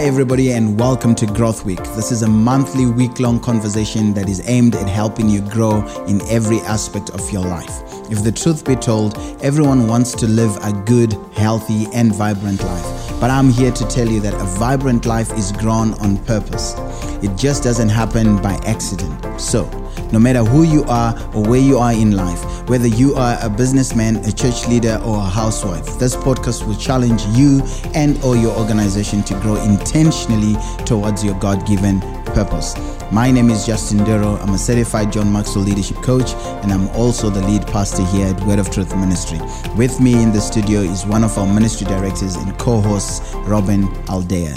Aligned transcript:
Hi, 0.00 0.06
everybody, 0.06 0.52
and 0.52 0.80
welcome 0.80 1.14
to 1.16 1.26
Growth 1.26 1.66
Week. 1.66 1.84
This 1.94 2.10
is 2.10 2.22
a 2.22 2.26
monthly, 2.26 2.86
week 2.86 3.20
long 3.20 3.38
conversation 3.38 4.14
that 4.14 4.30
is 4.30 4.40
aimed 4.48 4.74
at 4.74 4.88
helping 4.88 5.28
you 5.28 5.42
grow 5.42 5.86
in 6.06 6.22
every 6.22 6.60
aspect 6.60 7.10
of 7.10 7.30
your 7.30 7.42
life. 7.42 7.82
If 8.10 8.24
the 8.24 8.32
truth 8.32 8.64
be 8.64 8.76
told, 8.76 9.18
everyone 9.42 9.88
wants 9.88 10.12
to 10.12 10.26
live 10.26 10.56
a 10.64 10.72
good, 10.86 11.14
healthy, 11.34 11.86
and 11.92 12.14
vibrant 12.14 12.64
life. 12.64 12.99
But 13.20 13.30
I'm 13.30 13.50
here 13.50 13.70
to 13.70 13.86
tell 13.86 14.08
you 14.08 14.18
that 14.20 14.32
a 14.32 14.44
vibrant 14.58 15.04
life 15.04 15.30
is 15.34 15.52
grown 15.52 15.92
on 16.00 16.16
purpose. 16.24 16.74
It 17.22 17.36
just 17.36 17.62
doesn't 17.62 17.90
happen 17.90 18.40
by 18.40 18.54
accident. 18.64 19.38
So, 19.38 19.68
no 20.10 20.18
matter 20.18 20.42
who 20.42 20.62
you 20.62 20.84
are 20.84 21.14
or 21.34 21.42
where 21.42 21.60
you 21.60 21.76
are 21.76 21.92
in 21.92 22.12
life, 22.12 22.42
whether 22.70 22.86
you 22.86 23.14
are 23.14 23.36
a 23.42 23.50
businessman, 23.50 24.16
a 24.24 24.32
church 24.32 24.66
leader, 24.68 24.98
or 25.04 25.18
a 25.18 25.28
housewife, 25.28 25.98
this 25.98 26.16
podcast 26.16 26.66
will 26.66 26.76
challenge 26.76 27.22
you 27.36 27.62
and 27.94 28.22
or 28.24 28.36
your 28.36 28.56
organization 28.56 29.22
to 29.24 29.34
grow 29.40 29.56
intentionally 29.64 30.56
towards 30.86 31.22
your 31.22 31.38
God-given 31.40 32.19
purpose. 32.30 32.74
My 33.12 33.30
name 33.30 33.50
is 33.50 33.66
Justin 33.66 34.04
Duro. 34.04 34.36
I'm 34.36 34.54
a 34.54 34.58
certified 34.58 35.12
John 35.12 35.32
Maxwell 35.32 35.64
leadership 35.64 35.96
coach, 35.98 36.32
and 36.62 36.72
I'm 36.72 36.88
also 36.90 37.30
the 37.30 37.42
lead 37.42 37.66
pastor 37.66 38.04
here 38.06 38.26
at 38.26 38.40
Word 38.44 38.58
of 38.58 38.70
Truth 38.70 38.96
Ministry. 38.96 39.38
With 39.76 40.00
me 40.00 40.22
in 40.22 40.32
the 40.32 40.40
studio 40.40 40.80
is 40.80 41.04
one 41.04 41.24
of 41.24 41.36
our 41.38 41.46
ministry 41.46 41.86
directors 41.86 42.36
and 42.36 42.58
co-hosts, 42.58 43.34
Robin 43.46 43.84
Aldea. 44.08 44.56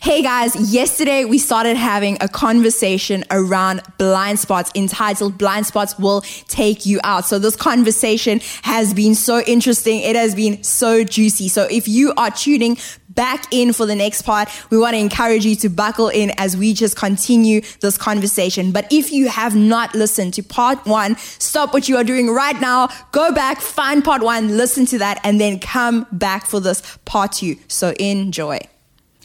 Hey 0.00 0.22
guys, 0.22 0.72
yesterday 0.72 1.24
we 1.24 1.36
started 1.36 1.76
having 1.76 2.16
a 2.20 2.28
conversation 2.28 3.24
around 3.32 3.82
blind 3.98 4.38
spots 4.38 4.70
entitled 4.76 5.36
Blind 5.36 5.66
Spots 5.66 5.98
Will 5.98 6.20
Take 6.46 6.86
You 6.86 7.00
Out. 7.02 7.24
So 7.24 7.40
this 7.40 7.56
conversation 7.56 8.40
has 8.62 8.94
been 8.94 9.16
so 9.16 9.40
interesting. 9.40 9.98
It 10.00 10.14
has 10.14 10.36
been 10.36 10.62
so 10.62 11.02
juicy. 11.02 11.48
So 11.48 11.66
if 11.68 11.88
you 11.88 12.14
are 12.16 12.30
tuning 12.30 12.78
back 13.16 13.46
in 13.50 13.72
for 13.72 13.86
the 13.86 13.96
next 13.96 14.22
part, 14.22 14.48
we 14.70 14.78
want 14.78 14.94
to 14.94 14.98
encourage 14.98 15.44
you 15.44 15.56
to 15.56 15.68
buckle 15.68 16.08
in 16.08 16.30
as 16.38 16.56
we 16.56 16.72
just 16.72 16.96
continue 16.96 17.60
this 17.80 17.98
conversation. 17.98 18.70
But 18.70 18.86
if 18.92 19.10
you 19.10 19.28
have 19.28 19.56
not 19.56 19.94
listened 19.94 20.34
to 20.34 20.42
part 20.42 20.86
one, 20.86 21.16
stop 21.16 21.72
what 21.72 21.88
you 21.88 21.96
are 21.96 22.04
doing 22.04 22.30
right 22.30 22.60
now, 22.60 22.88
go 23.10 23.32
back, 23.32 23.60
find 23.60 24.04
part 24.04 24.22
one, 24.22 24.56
listen 24.56 24.86
to 24.86 24.98
that, 24.98 25.18
and 25.24 25.40
then 25.40 25.58
come 25.58 26.06
back 26.12 26.46
for 26.46 26.60
this 26.60 26.98
part 27.04 27.32
two. 27.32 27.56
So 27.66 27.90
enjoy. 27.98 28.60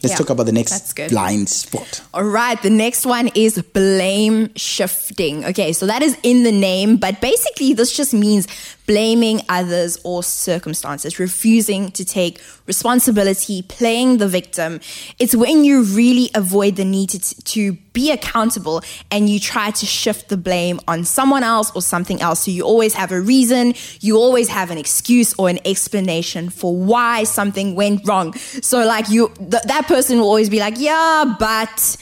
Let's 0.04 0.14
Yeah, 0.14 0.18
talk 0.18 0.30
about 0.32 0.48
the 0.48 0.52
next 0.52 0.96
blind 1.10 1.48
spot. 1.48 2.02
All 2.14 2.24
right, 2.24 2.60
the 2.62 2.72
next 2.72 3.06
one 3.06 3.30
is 3.36 3.62
blame 3.62 4.50
shifting. 4.56 5.46
Okay, 5.46 5.74
so 5.74 5.86
that 5.86 6.02
is 6.02 6.18
in 6.24 6.42
the 6.42 6.52
name, 6.52 6.98
but 6.98 7.22
basically, 7.22 7.74
this 7.74 7.96
just 7.96 8.12
means 8.12 8.48
blaming 8.88 9.42
others 9.48 10.00
or 10.04 10.24
circumstances, 10.24 11.20
refusing 11.20 11.92
to 11.92 12.04
take 12.04 12.42
responsibility, 12.66 13.62
playing 13.62 14.18
the 14.18 14.28
victim. 14.28 14.80
It's 15.20 15.36
when 15.36 15.64
you 15.64 15.84
really 15.84 16.32
avoid 16.34 16.78
the 16.78 16.86
need 16.86 17.10
to, 17.12 17.20
to 17.20 17.74
be 17.94 18.12
accountable 18.12 18.82
and 19.10 19.30
you 19.30 19.40
try 19.40 19.72
to 19.72 19.86
shift 19.86 20.30
the 20.30 20.38
blame 20.38 20.80
on 20.88 21.04
someone 21.04 21.44
else 21.44 21.72
or 21.76 21.82
something 21.82 22.22
else. 22.22 22.46
So 22.46 22.52
you 22.52 22.64
always 22.64 22.94
have 22.94 23.12
a 23.12 23.20
reason, 23.20 23.74
you 24.00 24.18
always 24.18 24.48
have 24.50 24.72
an 24.72 24.78
excuse 24.78 25.34
or 25.38 25.50
an 25.50 25.60
explanation 25.66 26.50
for 26.50 26.76
why 26.76 27.24
something 27.24 27.76
went 27.76 28.08
wrong. 28.08 28.34
So, 28.36 28.86
like, 28.86 29.10
you, 29.10 29.30
th- 29.38 29.64
that 29.64 29.86
person 29.88 30.20
will 30.20 30.28
always 30.28 30.50
be 30.50 30.60
like, 30.60 30.76
yeah, 30.78 31.36
but, 31.40 31.98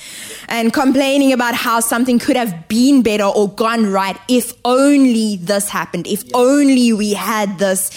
and 0.48 0.72
complaining 0.74 1.34
about 1.34 1.56
how 1.56 1.80
something 1.80 2.20
could 2.20 2.36
have 2.36 2.68
been 2.68 3.02
better 3.02 3.26
or 3.26 3.50
gone 3.50 3.92
right 3.92 4.18
if 4.28 4.54
only 4.66 5.38
this 5.38 5.70
happened, 5.70 6.08
if 6.08 6.24
only 6.34 6.94
we 6.94 7.14
had 7.14 7.58
this 7.58 7.90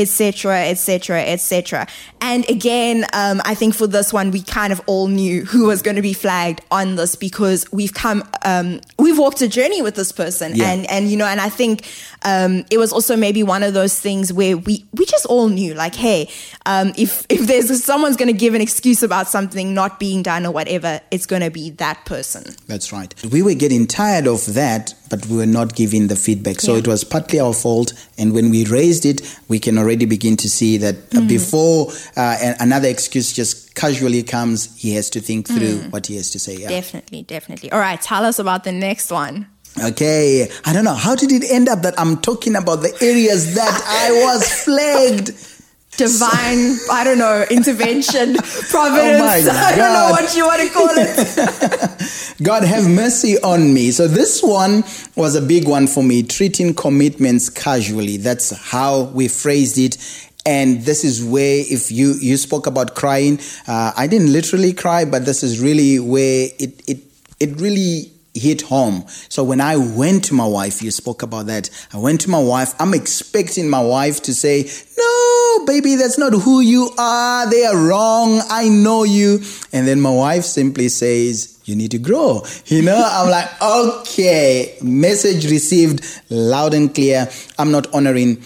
etc 0.00 0.68
etc 0.68 1.22
etc 1.22 1.86
and 2.20 2.48
again 2.48 3.04
um, 3.12 3.40
i 3.44 3.54
think 3.54 3.74
for 3.74 3.86
this 3.86 4.12
one 4.12 4.30
we 4.30 4.42
kind 4.42 4.72
of 4.72 4.80
all 4.86 5.08
knew 5.08 5.44
who 5.44 5.66
was 5.66 5.82
going 5.82 5.96
to 5.96 6.02
be 6.02 6.12
flagged 6.12 6.60
on 6.70 6.96
this 6.96 7.14
because 7.16 7.66
we've 7.72 7.94
come 7.94 8.22
um, 8.44 8.80
we've 8.98 9.18
walked 9.18 9.40
a 9.42 9.48
journey 9.48 9.82
with 9.82 9.94
this 9.94 10.12
person 10.12 10.52
Yeah. 10.54 10.70
and 10.72 10.90
and 10.90 11.10
you 11.10 11.16
know 11.16 11.26
and 11.26 11.40
i 11.40 11.48
think 11.48 11.84
um, 12.22 12.64
it 12.70 12.78
was 12.78 12.92
also 12.92 13.16
maybe 13.16 13.42
one 13.42 13.62
of 13.62 13.74
those 13.74 13.98
things 13.98 14.32
where 14.32 14.56
we 14.56 14.84
we 14.92 15.06
just 15.06 15.26
all 15.26 15.48
knew 15.48 15.74
like 15.74 15.94
hey 15.94 16.28
um, 16.66 16.92
if 16.96 17.24
if 17.30 17.46
there's 17.46 17.82
someone's 17.84 18.16
going 18.16 18.32
to 18.32 18.38
give 18.38 18.54
an 18.54 18.60
excuse 18.60 19.02
about 19.02 19.28
something 19.28 19.74
not 19.74 19.98
being 19.98 20.22
done 20.22 20.44
or 20.46 20.52
whatever 20.52 21.00
it's 21.10 21.26
going 21.26 21.42
to 21.42 21.50
be 21.50 21.70
that 21.70 22.04
person 22.04 22.44
That's 22.66 22.92
right. 22.92 23.14
We 23.32 23.42
were 23.42 23.54
getting 23.54 23.86
tired 23.86 24.26
of 24.26 24.54
that, 24.54 24.94
but 25.10 25.26
we 25.26 25.36
were 25.36 25.46
not 25.46 25.74
giving 25.74 26.08
the 26.08 26.16
feedback. 26.16 26.60
So 26.60 26.72
Yeah. 26.72 26.78
it 26.80 26.88
was 26.88 27.04
partly 27.04 27.40
our 27.40 27.52
fault. 27.54 27.92
And 28.18 28.32
when 28.32 28.50
we 28.50 28.64
raised 28.66 29.04
it, 29.06 29.20
we 29.48 29.58
can 29.58 29.78
already 29.78 30.04
begin 30.06 30.36
to 30.38 30.48
see 30.48 30.76
that 30.78 30.96
uh, 31.16 31.20
before 31.22 31.92
uh, 32.16 32.54
another 32.60 32.88
excuse 32.88 33.32
just 33.32 33.74
casually 33.74 34.22
comes, 34.22 34.76
he 34.76 34.94
has 34.94 35.08
to 35.10 35.20
think 35.20 35.46
through 35.48 35.78
what 35.90 36.06
he 36.06 36.16
has 36.16 36.30
to 36.30 36.38
say. 36.38 36.56
Yeah. 36.56 36.68
definitely 36.68 37.22
definitely 37.22 37.70
all 37.72 37.80
right 37.80 38.00
tell 38.00 38.24
us 38.24 38.38
about 38.38 38.64
the 38.64 38.72
next 38.72 39.10
one 39.10 39.46
Okay. 39.78 40.50
I 40.64 40.72
don't 40.72 40.84
know. 40.84 40.94
How 40.94 41.14
did 41.14 41.32
it 41.32 41.50
end 41.50 41.68
up 41.68 41.82
that 41.82 41.98
I'm 41.98 42.20
talking 42.20 42.56
about 42.56 42.76
the 42.76 42.96
areas 43.00 43.54
that 43.54 43.82
I 43.86 44.10
was 44.24 44.52
flagged? 44.64 45.50
divine, 45.96 46.78
I 46.90 47.04
don't 47.04 47.18
know, 47.18 47.44
intervention, 47.50 48.34
providence. 48.70 49.46
Oh 49.46 49.50
I 49.52 49.76
don't 49.76 49.92
know 49.92 50.10
what 50.10 50.34
you 50.34 50.46
want 50.46 50.62
to 50.62 50.68
call 50.70 50.88
it. 50.92 52.42
God 52.42 52.64
have 52.64 52.88
mercy 52.88 53.38
on 53.42 53.74
me. 53.74 53.90
So 53.90 54.08
this 54.08 54.42
one 54.42 54.82
was 55.14 55.34
a 55.34 55.42
big 55.42 55.68
one 55.68 55.86
for 55.86 56.02
me, 56.02 56.22
treating 56.22 56.74
commitments 56.74 57.50
casually. 57.50 58.16
That's 58.16 58.50
how 58.70 59.04
we 59.12 59.28
phrased 59.28 59.78
it. 59.78 59.98
And 60.46 60.82
this 60.82 61.04
is 61.04 61.22
where, 61.22 61.62
if 61.68 61.92
you, 61.92 62.14
you 62.14 62.38
spoke 62.38 62.66
about 62.66 62.94
crying, 62.94 63.38
uh, 63.68 63.92
I 63.94 64.06
didn't 64.06 64.32
literally 64.32 64.72
cry, 64.72 65.04
but 65.04 65.26
this 65.26 65.42
is 65.42 65.60
really 65.60 66.00
where 66.00 66.48
it, 66.58 66.80
it, 66.88 66.98
it 67.38 67.60
really 67.60 68.10
hit 68.34 68.62
home. 68.62 69.04
So 69.28 69.42
when 69.42 69.60
I 69.60 69.76
went 69.76 70.24
to 70.24 70.34
my 70.34 70.46
wife, 70.46 70.82
you 70.82 70.90
spoke 70.90 71.22
about 71.22 71.46
that. 71.46 71.70
I 71.92 71.98
went 71.98 72.20
to 72.22 72.30
my 72.30 72.42
wife. 72.42 72.74
I'm 72.78 72.94
expecting 72.94 73.68
my 73.68 73.82
wife 73.82 74.22
to 74.22 74.34
say, 74.34 74.70
no, 74.96 75.66
baby, 75.66 75.96
that's 75.96 76.18
not 76.18 76.32
who 76.32 76.60
you 76.60 76.90
are. 76.98 77.50
They 77.50 77.64
are 77.64 77.76
wrong. 77.76 78.40
I 78.48 78.68
know 78.68 79.04
you. 79.04 79.40
And 79.72 79.86
then 79.86 80.00
my 80.00 80.10
wife 80.10 80.44
simply 80.44 80.88
says, 80.88 81.60
you 81.64 81.76
need 81.76 81.90
to 81.92 81.98
grow. 81.98 82.44
You 82.66 82.82
know, 82.82 83.02
I'm 83.04 83.30
like, 83.30 83.48
okay, 83.62 84.76
message 84.82 85.50
received 85.50 86.04
loud 86.30 86.74
and 86.74 86.94
clear. 86.94 87.28
I'm 87.58 87.70
not 87.70 87.92
honoring 87.94 88.42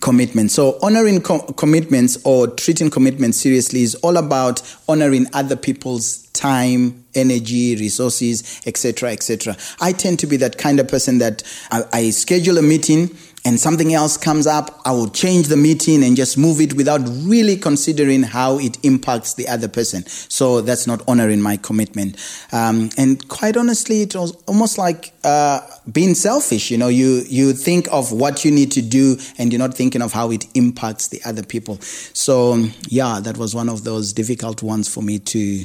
commitment. 0.00 0.50
So 0.50 0.78
honoring 0.82 1.20
co- 1.20 1.52
commitments 1.52 2.18
or 2.24 2.46
treating 2.48 2.90
commitments 2.90 3.38
seriously 3.38 3.82
is 3.82 3.94
all 3.96 4.16
about 4.16 4.62
honoring 4.88 5.26
other 5.32 5.56
people's 5.56 6.21
time, 6.42 7.04
energy, 7.14 7.76
resources, 7.76 8.60
etc., 8.66 9.12
etc. 9.12 9.56
I 9.80 9.92
tend 9.92 10.18
to 10.18 10.26
be 10.26 10.36
that 10.38 10.58
kind 10.58 10.80
of 10.80 10.88
person 10.88 11.18
that 11.18 11.44
I, 11.70 11.84
I 11.92 12.10
schedule 12.10 12.58
a 12.58 12.62
meeting 12.62 13.16
and 13.44 13.58
something 13.58 13.92
else 13.92 14.16
comes 14.16 14.46
up, 14.46 14.80
I 14.84 14.92
will 14.92 15.08
change 15.08 15.48
the 15.48 15.56
meeting 15.56 16.04
and 16.04 16.16
just 16.16 16.38
move 16.38 16.60
it 16.60 16.74
without 16.74 17.00
really 17.22 17.56
considering 17.56 18.22
how 18.22 18.58
it 18.58 18.78
impacts 18.84 19.34
the 19.34 19.48
other 19.48 19.68
person. 19.68 20.06
So 20.06 20.60
that's 20.60 20.86
not 20.86 21.02
honoring 21.08 21.40
my 21.40 21.56
commitment. 21.56 22.16
Um, 22.52 22.90
and 22.96 23.26
quite 23.28 23.56
honestly, 23.56 24.02
it 24.02 24.14
was 24.14 24.32
almost 24.46 24.78
like 24.78 25.12
uh, 25.24 25.60
being 25.90 26.14
selfish. 26.14 26.70
You 26.70 26.78
know, 26.78 26.88
you 26.88 27.22
you 27.26 27.52
think 27.52 27.88
of 27.90 28.12
what 28.12 28.44
you 28.44 28.50
need 28.50 28.70
to 28.72 28.82
do, 28.82 29.16
and 29.38 29.52
you're 29.52 29.58
not 29.58 29.74
thinking 29.74 30.02
of 30.02 30.12
how 30.12 30.30
it 30.30 30.46
impacts 30.54 31.08
the 31.08 31.20
other 31.24 31.42
people. 31.42 31.78
So 31.80 32.68
yeah, 32.88 33.20
that 33.20 33.36
was 33.36 33.54
one 33.54 33.68
of 33.68 33.84
those 33.84 34.12
difficult 34.12 34.62
ones 34.62 34.92
for 34.92 35.02
me 35.02 35.18
to. 35.18 35.64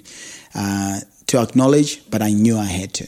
Uh, 0.56 1.00
to 1.28 1.40
acknowledge, 1.40 2.10
but 2.10 2.22
I 2.22 2.32
knew 2.32 2.58
I 2.58 2.64
had 2.64 2.94
to. 2.96 3.08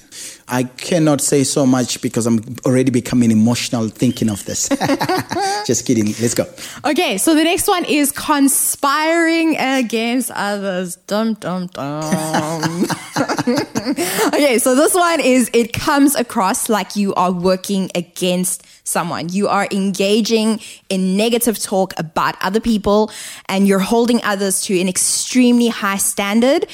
I 0.50 0.64
cannot 0.64 1.22
say 1.22 1.44
so 1.44 1.66
much 1.66 2.02
because 2.02 2.26
I'm 2.26 2.40
already 2.66 2.92
becoming 2.92 3.32
emotional 3.32 3.88
thinking 3.90 4.30
of 4.30 4.44
this. 4.46 4.70
Just 5.66 5.86
kidding. 5.86 6.08
Let's 6.20 6.34
go. 6.34 6.46
Okay, 6.85 7.18
so 7.18 7.35
the 7.35 7.44
next 7.44 7.68
one 7.68 7.85
is 7.85 8.12
conspiring 8.12 9.58
against 9.58 10.32
others. 10.32 10.96
Dum 11.08 11.35
dum 11.35 11.68
dum. 11.68 12.85
okay, 14.34 14.58
so 14.58 14.76
this 14.76 14.94
one 14.94 15.20
is 15.20 15.50
it 15.53 15.73
comes 15.73 16.16
across 16.16 16.70
like 16.70 16.96
you 16.96 17.14
are 17.16 17.32
working 17.32 17.90
against 17.96 18.66
someone. 18.90 19.29
You 19.29 19.47
are 19.47 19.68
engaging 19.72 20.59
in 20.90 21.16
negative 21.16 21.59
talk 21.59 21.94
about 21.97 22.35
other 22.41 22.59
people 22.59 23.12
and 23.47 23.68
you're 23.68 23.79
holding 23.79 24.22
others 24.23 24.62
to 24.64 24.79
an 24.79 24.90
extremely 24.90 25.68
high 25.68 25.97
standard, 25.97 26.66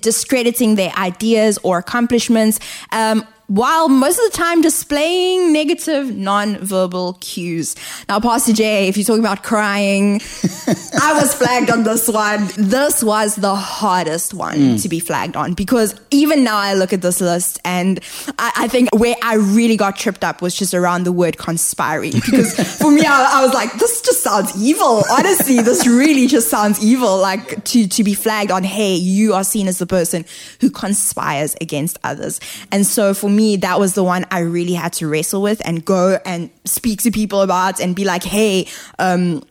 discrediting 0.00 0.74
their 0.74 0.92
ideas 0.98 1.58
or 1.62 1.78
accomplishments. 1.78 2.58
Um, 2.90 3.11
while 3.52 3.90
most 3.90 4.18
of 4.18 4.32
the 4.32 4.38
time 4.38 4.62
displaying 4.62 5.52
negative 5.52 6.16
non-verbal 6.16 7.18
cues. 7.20 7.76
Now, 8.08 8.18
Pastor 8.18 8.54
Jay, 8.54 8.88
if 8.88 8.96
you're 8.96 9.04
talking 9.04 9.20
about 9.20 9.42
crying, 9.42 10.22
I 11.02 11.12
was 11.20 11.34
flagged 11.34 11.70
on 11.70 11.82
this 11.82 12.08
one. 12.08 12.48
This 12.56 13.04
was 13.04 13.36
the 13.36 13.54
hardest 13.54 14.32
one 14.32 14.56
mm. 14.56 14.82
to 14.82 14.88
be 14.88 15.00
flagged 15.00 15.36
on 15.36 15.52
because 15.52 15.94
even 16.10 16.44
now 16.44 16.56
I 16.56 16.72
look 16.72 16.94
at 16.94 17.02
this 17.02 17.20
list 17.20 17.60
and 17.62 18.00
I, 18.38 18.52
I, 18.56 18.68
think 18.68 18.88
where 18.94 19.16
I 19.22 19.34
really 19.34 19.76
got 19.76 19.96
tripped 19.96 20.24
up 20.24 20.40
was 20.40 20.54
just 20.54 20.72
around 20.72 21.04
the 21.04 21.12
word 21.12 21.36
conspiring 21.36 22.12
because 22.12 22.54
for 22.78 22.90
me, 22.90 23.04
I, 23.04 23.40
I 23.40 23.44
was 23.44 23.52
like, 23.52 23.74
this 23.74 24.00
just 24.00 24.22
sounds 24.22 24.56
evil. 24.56 25.02
Honestly, 25.10 25.60
this 25.60 25.86
really 25.86 26.26
just 26.26 26.48
sounds 26.48 26.82
evil. 26.82 27.18
Like 27.18 27.64
to, 27.64 27.86
to 27.86 28.02
be 28.02 28.14
flagged 28.14 28.50
on, 28.50 28.64
hey, 28.64 28.94
you 28.94 29.34
are 29.34 29.44
seen 29.44 29.68
as 29.68 29.76
the 29.76 29.86
person 29.86 30.24
who 30.62 30.70
conspires 30.70 31.54
against 31.60 31.98
others. 32.02 32.40
And 32.70 32.86
so 32.86 33.12
for 33.12 33.28
me, 33.28 33.41
that 33.56 33.78
was 33.78 33.94
the 33.94 34.04
one 34.04 34.24
I 34.30 34.40
really 34.40 34.74
had 34.74 34.92
to 34.94 35.08
wrestle 35.08 35.42
with 35.42 35.60
and 35.64 35.84
go 35.84 36.18
and 36.24 36.50
speak 36.64 37.02
to 37.02 37.10
people 37.10 37.42
about 37.42 37.80
and 37.80 37.94
be 37.94 38.04
like, 38.04 38.24
hey, 38.24 38.68
um, 38.98 39.42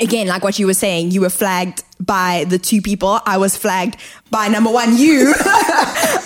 again, 0.00 0.26
like 0.26 0.42
what 0.42 0.58
you 0.58 0.66
were 0.66 0.74
saying, 0.74 1.10
you 1.10 1.20
were 1.20 1.30
flagged 1.30 1.82
by 2.00 2.44
the 2.48 2.58
two 2.58 2.80
people. 2.80 3.20
I 3.26 3.38
was 3.38 3.56
flagged 3.56 3.96
by 4.30 4.48
number 4.48 4.70
one, 4.70 4.96
you, 4.96 5.28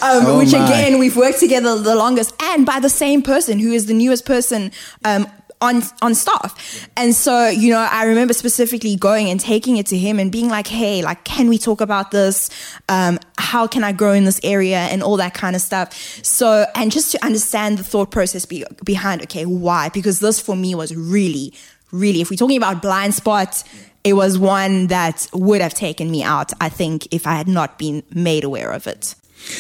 um, 0.03 0.27
oh 0.27 0.39
which 0.39 0.53
my. 0.53 0.65
again, 0.65 0.99
we've 0.99 1.17
worked 1.17 1.41
together 1.41 1.79
the 1.79 1.95
longest, 1.95 2.35
and 2.43 2.67
by 2.67 2.81
the 2.81 2.91
same 2.91 3.23
person 3.23 3.59
who 3.59 3.73
is 3.73 3.87
the 3.87 3.95
newest 3.95 4.27
person 4.27 4.73
um, 5.05 5.27
on 5.63 5.83
on 6.03 6.15
staff. 6.15 6.89
And 6.97 7.15
so, 7.15 7.49
you 7.49 7.71
know, 7.71 7.79
I 7.79 8.05
remember 8.05 8.35
specifically 8.35 8.97
going 8.97 9.31
and 9.31 9.41
taking 9.41 9.79
it 9.79 9.87
to 9.87 9.97
him 9.97 10.19
and 10.19 10.31
being 10.31 10.49
like, 10.49 10.67
"Hey, 10.67 11.03
like, 11.03 11.25
can 11.25 11.49
we 11.49 11.57
talk 11.57 11.81
about 11.81 12.11
this? 12.11 12.51
Um, 12.89 13.19
how 13.39 13.67
can 13.67 13.85
I 13.85 13.93
grow 13.93 14.13
in 14.13 14.25
this 14.25 14.41
area 14.43 14.81
and 14.91 15.03
all 15.03 15.17
that 15.17 15.33
kind 15.33 15.57
of 15.57 15.63
stuff?" 15.63 15.95
So, 16.23 16.67
and 16.75 16.93
just 16.93 17.13
to 17.13 17.25
understand 17.25 17.79
the 17.79 17.85
thought 17.85 18.11
process 18.11 18.45
be, 18.45 18.65
behind, 18.85 19.23
okay, 19.23 19.47
why? 19.47 19.89
Because 19.89 20.21
this 20.21 20.41
for 20.41 20.57
me 20.57 20.75
was 20.75 20.95
really, 20.95 21.55
really, 21.93 22.21
if 22.21 22.29
we're 22.29 22.37
talking 22.37 22.59
about 22.59 22.83
blind 22.83 23.15
spots. 23.15 23.65
It 24.05 24.15
was 24.15 24.37
one 24.37 24.89
that 24.89 25.29
would 25.33 25.61
have 25.61 25.75
taken 25.75 26.11
me 26.11 26.25
out, 26.25 26.53
I 26.61 26.69
think, 26.71 27.07
if 27.13 27.25
I 27.25 27.35
had 27.35 27.47
not 27.47 27.79
been 27.79 28.03
made 28.13 28.43
aware 28.43 28.73
of 28.73 28.89
it. 28.89 29.15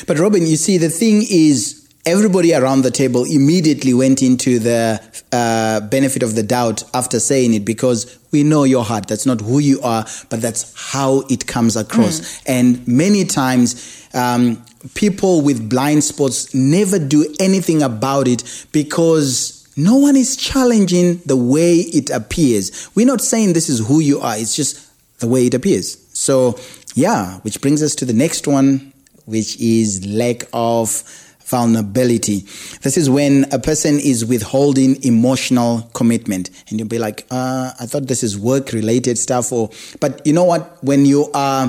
But 0.09 0.19
Robin, 0.19 0.45
you 0.45 0.57
see, 0.57 0.79
the 0.79 0.89
thing 0.89 1.23
is, 1.31 1.83
everybody 2.07 2.53
around 2.55 2.83
the 2.83 2.91
table 2.91 3.25
immediately 3.25 3.95
went 3.95 4.23
into 4.23 4.59
the 4.59 5.01
uh, 5.33 5.81
benefit 5.81 6.23
of 6.23 6.35
the 6.35 6.43
doubt 6.43 6.85
after 6.93 7.19
saying 7.19 7.55
it 7.55 7.65
because 7.65 8.19
we 8.33 8.43
know 8.43 8.65
your 8.65 8.85
heart. 8.85 9.09
That's 9.09 9.27
not 9.27 9.41
who 9.41 9.59
you 9.59 9.81
are, 9.83 10.05
but 10.29 10.41
that's 10.41 10.73
how 10.93 11.25
it 11.31 11.47
comes 11.47 11.77
across. 11.77 12.21
Mm. 12.21 12.43
And 12.47 12.89
many 12.89 13.25
times, 13.25 14.09
um, 14.15 14.63
people 14.95 15.43
with 15.43 15.69
blind 15.69 16.05
spots 16.05 16.55
never 16.55 16.99
do 16.99 17.35
anything 17.41 17.83
about 17.83 18.29
it 18.29 18.67
because 18.73 19.59
no 19.77 19.97
one 19.97 20.17
is 20.17 20.37
challenging 20.37 21.19
the 21.25 21.37
way 21.37 21.77
it 21.77 22.11
appears. 22.11 22.91
We're 22.95 23.07
not 23.07 23.21
saying 23.21 23.55
this 23.55 23.69
is 23.69 23.87
who 23.87 24.01
you 24.01 24.21
are, 24.21 24.37
it's 24.37 24.55
just 24.55 24.89
the 25.21 25.29
way 25.29 25.47
it 25.47 25.55
appears. 25.55 25.99
So, 26.13 26.59
yeah, 26.95 27.39
which 27.41 27.61
brings 27.61 27.83
us 27.83 27.95
to 27.97 28.05
the 28.05 28.13
next 28.13 28.47
one, 28.47 28.93
which 29.25 29.59
is 29.61 30.05
lack 30.07 30.45
of 30.53 31.03
vulnerability. 31.53 32.39
This 32.81 32.97
is 32.97 33.09
when 33.09 33.47
a 33.53 33.59
person 33.59 34.01
is 34.01 34.25
withholding 34.25 34.97
emotional 35.05 35.89
commitment, 35.93 36.51
and 36.69 36.81
you'll 36.81 36.89
be 36.89 36.99
like, 36.99 37.27
uh, 37.31 37.71
"I 37.79 37.87
thought 37.87 38.09
this 38.09 38.23
is 38.25 38.37
work-related 38.37 39.19
stuff," 39.19 39.53
or, 39.53 39.69
but 40.01 40.27
you 40.27 40.33
know 40.33 40.45
what? 40.45 40.83
When 40.83 41.07
you 41.07 41.31
are 41.35 41.69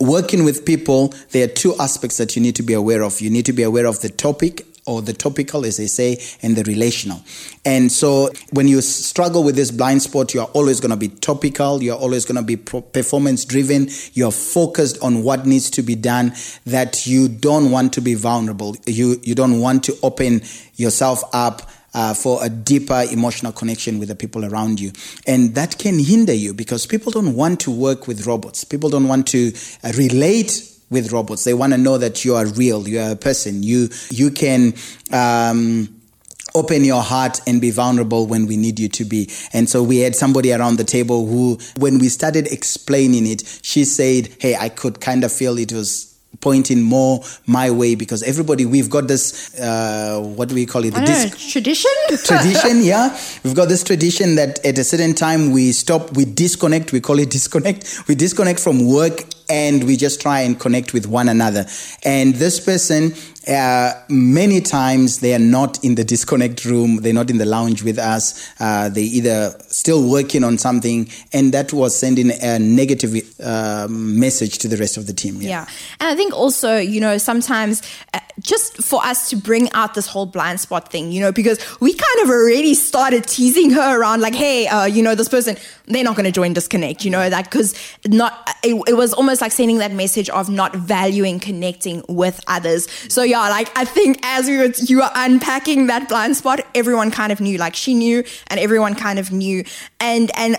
working 0.00 0.44
with 0.44 0.64
people, 0.64 1.14
there 1.30 1.44
are 1.44 1.52
two 1.62 1.74
aspects 1.78 2.16
that 2.18 2.36
you 2.36 2.42
need 2.42 2.56
to 2.56 2.62
be 2.62 2.74
aware 2.74 3.02
of. 3.02 3.20
You 3.20 3.30
need 3.30 3.46
to 3.46 3.52
be 3.52 3.62
aware 3.62 3.86
of 3.86 4.00
the 4.00 4.08
topic 4.08 4.66
or 4.86 5.00
the 5.00 5.12
topical, 5.12 5.64
as 5.64 5.76
they 5.76 5.86
say, 5.86 6.18
and 6.42 6.56
the 6.56 6.64
relational. 6.64 7.22
And 7.64 7.90
so 7.92 8.30
when 8.52 8.66
you 8.66 8.80
struggle 8.80 9.44
with 9.44 9.54
this 9.54 9.70
blind 9.70 10.02
spot, 10.02 10.34
you're 10.34 10.44
always 10.46 10.80
going 10.80 10.90
to 10.90 10.96
be 10.96 11.08
topical, 11.08 11.82
you're 11.82 11.96
always 11.96 12.24
going 12.24 12.36
to 12.36 12.42
be 12.42 12.56
performance 12.56 13.44
driven, 13.44 13.88
you're 14.14 14.32
focused 14.32 15.02
on 15.02 15.22
what 15.22 15.46
needs 15.46 15.70
to 15.70 15.82
be 15.82 15.94
done, 15.94 16.32
that 16.66 17.06
you 17.06 17.28
don't 17.28 17.70
want 17.70 17.92
to 17.94 18.00
be 18.00 18.14
vulnerable. 18.14 18.76
You, 18.86 19.20
you 19.22 19.34
don't 19.34 19.60
want 19.60 19.84
to 19.84 19.96
open 20.02 20.42
yourself 20.76 21.22
up. 21.32 21.62
Uh, 21.94 22.14
for 22.14 22.42
a 22.42 22.48
deeper 22.48 23.04
emotional 23.12 23.52
connection 23.52 23.98
with 23.98 24.08
the 24.08 24.14
people 24.14 24.46
around 24.46 24.80
you. 24.80 24.90
And 25.26 25.54
that 25.56 25.76
can 25.76 25.98
hinder 25.98 26.32
you 26.32 26.54
because 26.54 26.86
people 26.86 27.12
don't 27.12 27.34
want 27.36 27.60
to 27.60 27.70
work 27.70 28.08
with 28.08 28.26
robots. 28.26 28.64
People 28.64 28.88
don't 28.88 29.08
want 29.08 29.26
to 29.26 29.52
uh, 29.84 29.92
relate 29.98 30.71
with 30.92 31.10
robots. 31.10 31.44
They 31.44 31.54
want 31.54 31.72
to 31.72 31.78
know 31.78 31.98
that 31.98 32.24
you 32.24 32.36
are 32.36 32.46
real, 32.46 32.86
you 32.86 33.00
are 33.00 33.12
a 33.12 33.16
person. 33.16 33.62
You 33.62 33.88
you 34.10 34.30
can 34.30 34.74
um, 35.12 35.88
open 36.54 36.84
your 36.84 37.02
heart 37.02 37.40
and 37.46 37.60
be 37.60 37.70
vulnerable 37.70 38.26
when 38.26 38.46
we 38.46 38.56
need 38.56 38.78
you 38.78 38.88
to 38.90 39.04
be. 39.04 39.30
And 39.52 39.68
so 39.68 39.82
we 39.82 39.98
had 39.98 40.14
somebody 40.14 40.52
around 40.52 40.76
the 40.76 40.84
table 40.84 41.26
who, 41.26 41.58
when 41.78 41.98
we 41.98 42.08
started 42.08 42.46
explaining 42.52 43.26
it, 43.26 43.42
she 43.62 43.84
said, 43.84 44.28
"Hey, 44.38 44.54
I 44.56 44.68
could 44.68 45.00
kind 45.00 45.24
of 45.24 45.32
feel 45.32 45.58
it 45.58 45.72
was." 45.72 46.12
pointing 46.40 46.82
more 46.82 47.22
my 47.46 47.70
way 47.70 47.94
because 47.94 48.22
everybody 48.22 48.64
we've 48.64 48.88
got 48.88 49.06
this 49.06 49.54
uh, 49.60 50.18
what 50.34 50.48
do 50.48 50.54
we 50.54 50.64
call 50.64 50.82
it 50.82 50.92
the 50.94 51.00
disc- 51.02 51.38
know, 51.38 51.50
tradition 51.50 51.90
tradition 52.24 52.82
yeah 52.82 53.16
we've 53.44 53.54
got 53.54 53.68
this 53.68 53.84
tradition 53.84 54.34
that 54.34 54.58
at 54.64 54.78
a 54.78 54.82
certain 54.82 55.14
time 55.14 55.52
we 55.52 55.72
stop 55.72 56.16
we 56.16 56.24
disconnect 56.24 56.90
we 56.90 57.00
call 57.00 57.18
it 57.18 57.30
disconnect 57.30 58.08
we 58.08 58.14
disconnect 58.14 58.58
from 58.58 58.86
work 58.86 59.22
and 59.52 59.84
we 59.84 59.96
just 59.96 60.18
try 60.18 60.40
and 60.40 60.58
connect 60.58 60.94
with 60.94 61.06
one 61.06 61.28
another. 61.28 61.66
And 62.04 62.34
this 62.36 62.58
person, 62.58 63.12
uh, 63.46 63.92
many 64.08 64.62
times 64.62 65.18
they 65.18 65.34
are 65.34 65.38
not 65.38 65.84
in 65.84 65.94
the 65.94 66.04
disconnect 66.04 66.64
room, 66.64 66.96
they're 67.02 67.12
not 67.12 67.28
in 67.28 67.36
the 67.36 67.44
lounge 67.44 67.82
with 67.82 67.98
us, 67.98 68.50
uh, 68.60 68.88
they 68.88 69.02
either 69.02 69.54
still 69.68 70.08
working 70.08 70.42
on 70.42 70.56
something, 70.56 71.06
and 71.34 71.52
that 71.52 71.70
was 71.70 71.94
sending 71.94 72.30
a 72.30 72.58
negative 72.58 73.14
uh, 73.40 73.86
message 73.90 74.56
to 74.58 74.68
the 74.68 74.78
rest 74.78 74.96
of 74.96 75.06
the 75.06 75.12
team. 75.12 75.42
Yeah. 75.42 75.48
yeah. 75.48 75.66
And 76.00 76.08
I 76.08 76.14
think 76.14 76.32
also, 76.32 76.78
you 76.78 77.00
know, 77.00 77.18
sometimes 77.18 77.82
uh, 78.14 78.20
just 78.40 78.82
for 78.82 79.04
us 79.04 79.28
to 79.30 79.36
bring 79.36 79.70
out 79.72 79.92
this 79.94 80.06
whole 80.06 80.26
blind 80.26 80.60
spot 80.60 80.90
thing, 80.90 81.12
you 81.12 81.20
know, 81.20 81.32
because 81.32 81.58
we 81.80 81.92
kind 81.92 82.18
of 82.22 82.30
already 82.30 82.72
started 82.72 83.26
teasing 83.26 83.70
her 83.70 84.00
around 84.00 84.22
like, 84.22 84.34
hey, 84.34 84.66
uh, 84.66 84.86
you 84.86 85.02
know, 85.02 85.14
this 85.14 85.28
person, 85.28 85.56
they're 85.86 86.04
not 86.04 86.16
going 86.16 86.24
to 86.24 86.32
join 86.32 86.54
Disconnect, 86.54 87.04
you 87.04 87.10
know, 87.10 87.28
that 87.28 87.44
because 87.44 87.74
not, 88.06 88.48
it, 88.62 88.80
it 88.88 88.94
was 88.94 89.12
almost 89.12 89.41
like 89.42 89.52
sending 89.52 89.78
that 89.78 89.92
message 89.92 90.30
of 90.30 90.48
not 90.48 90.74
valuing 90.74 91.38
connecting 91.38 92.02
with 92.08 92.40
others. 92.46 92.90
So 93.12 93.22
yeah, 93.22 93.48
like 93.50 93.70
I 93.76 93.84
think 93.84 94.18
as 94.22 94.46
we 94.46 94.56
were, 94.56 94.72
you 94.78 94.98
were 94.98 95.10
unpacking 95.14 95.88
that 95.88 96.08
blind 96.08 96.36
spot, 96.36 96.60
everyone 96.74 97.10
kind 97.10 97.32
of 97.32 97.40
knew, 97.40 97.58
like 97.58 97.76
she 97.76 97.92
knew 97.92 98.24
and 98.46 98.58
everyone 98.58 98.94
kind 98.94 99.18
of 99.18 99.30
knew. 99.30 99.64
And, 100.00 100.30
and 100.38 100.56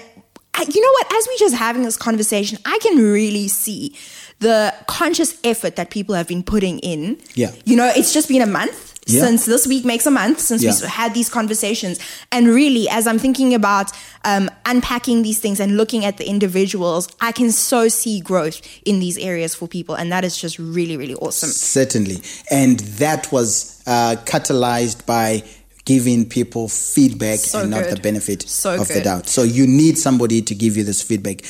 you 0.67 0.81
know 0.81 0.91
what? 0.91 1.13
As 1.13 1.27
we 1.27 1.37
just 1.39 1.55
having 1.55 1.81
this 1.81 1.97
conversation, 1.97 2.59
I 2.65 2.77
can 2.83 2.97
really 2.97 3.47
see 3.47 3.97
the 4.39 4.73
conscious 4.87 5.39
effort 5.43 5.77
that 5.77 5.89
people 5.89 6.13
have 6.13 6.27
been 6.27 6.43
putting 6.43 6.79
in. 6.79 7.19
Yeah. 7.33 7.51
You 7.65 7.75
know, 7.75 7.91
it's 7.95 8.13
just 8.13 8.27
been 8.27 8.41
a 8.41 8.45
month 8.45 8.92
yeah. 9.07 9.21
since 9.21 9.45
this 9.45 9.67
week 9.67 9.85
makes 9.85 10.05
a 10.05 10.11
month 10.11 10.39
since 10.39 10.63
yeah. 10.63 10.71
we 10.81 10.87
had 10.87 11.13
these 11.13 11.29
conversations. 11.29 11.99
And 12.31 12.47
really, 12.47 12.87
as 12.89 13.07
I'm 13.07 13.19
thinking 13.19 13.53
about 13.53 13.91
um, 14.23 14.49
unpacking 14.65 15.23
these 15.23 15.39
things 15.39 15.59
and 15.59 15.77
looking 15.77 16.05
at 16.05 16.17
the 16.17 16.27
individuals, 16.27 17.07
I 17.21 17.31
can 17.31 17.51
so 17.51 17.87
see 17.87 18.21
growth 18.21 18.61
in 18.85 18.99
these 18.99 19.17
areas 19.17 19.55
for 19.55 19.67
people. 19.67 19.95
And 19.95 20.11
that 20.11 20.23
is 20.23 20.37
just 20.37 20.59
really, 20.59 20.97
really 20.97 21.15
awesome. 21.15 21.49
Certainly. 21.49 22.21
And 22.49 22.79
that 22.79 23.31
was 23.31 23.81
uh, 23.85 24.15
catalyzed 24.25 25.05
by 25.05 25.43
giving 25.85 26.27
people 26.27 26.69
feedback 26.69 27.39
so 27.39 27.61
and 27.61 27.71
not 27.71 27.89
the 27.89 27.97
benefit 27.97 28.43
so 28.43 28.75
of 28.75 28.87
good. 28.87 28.97
the 28.97 29.01
doubt. 29.01 29.27
So 29.27 29.43
you 29.43 29.67
need 29.67 29.97
somebody 29.97 30.41
to 30.41 30.55
give 30.55 30.77
you 30.77 30.83
this 30.83 31.01
feedback. 31.01 31.41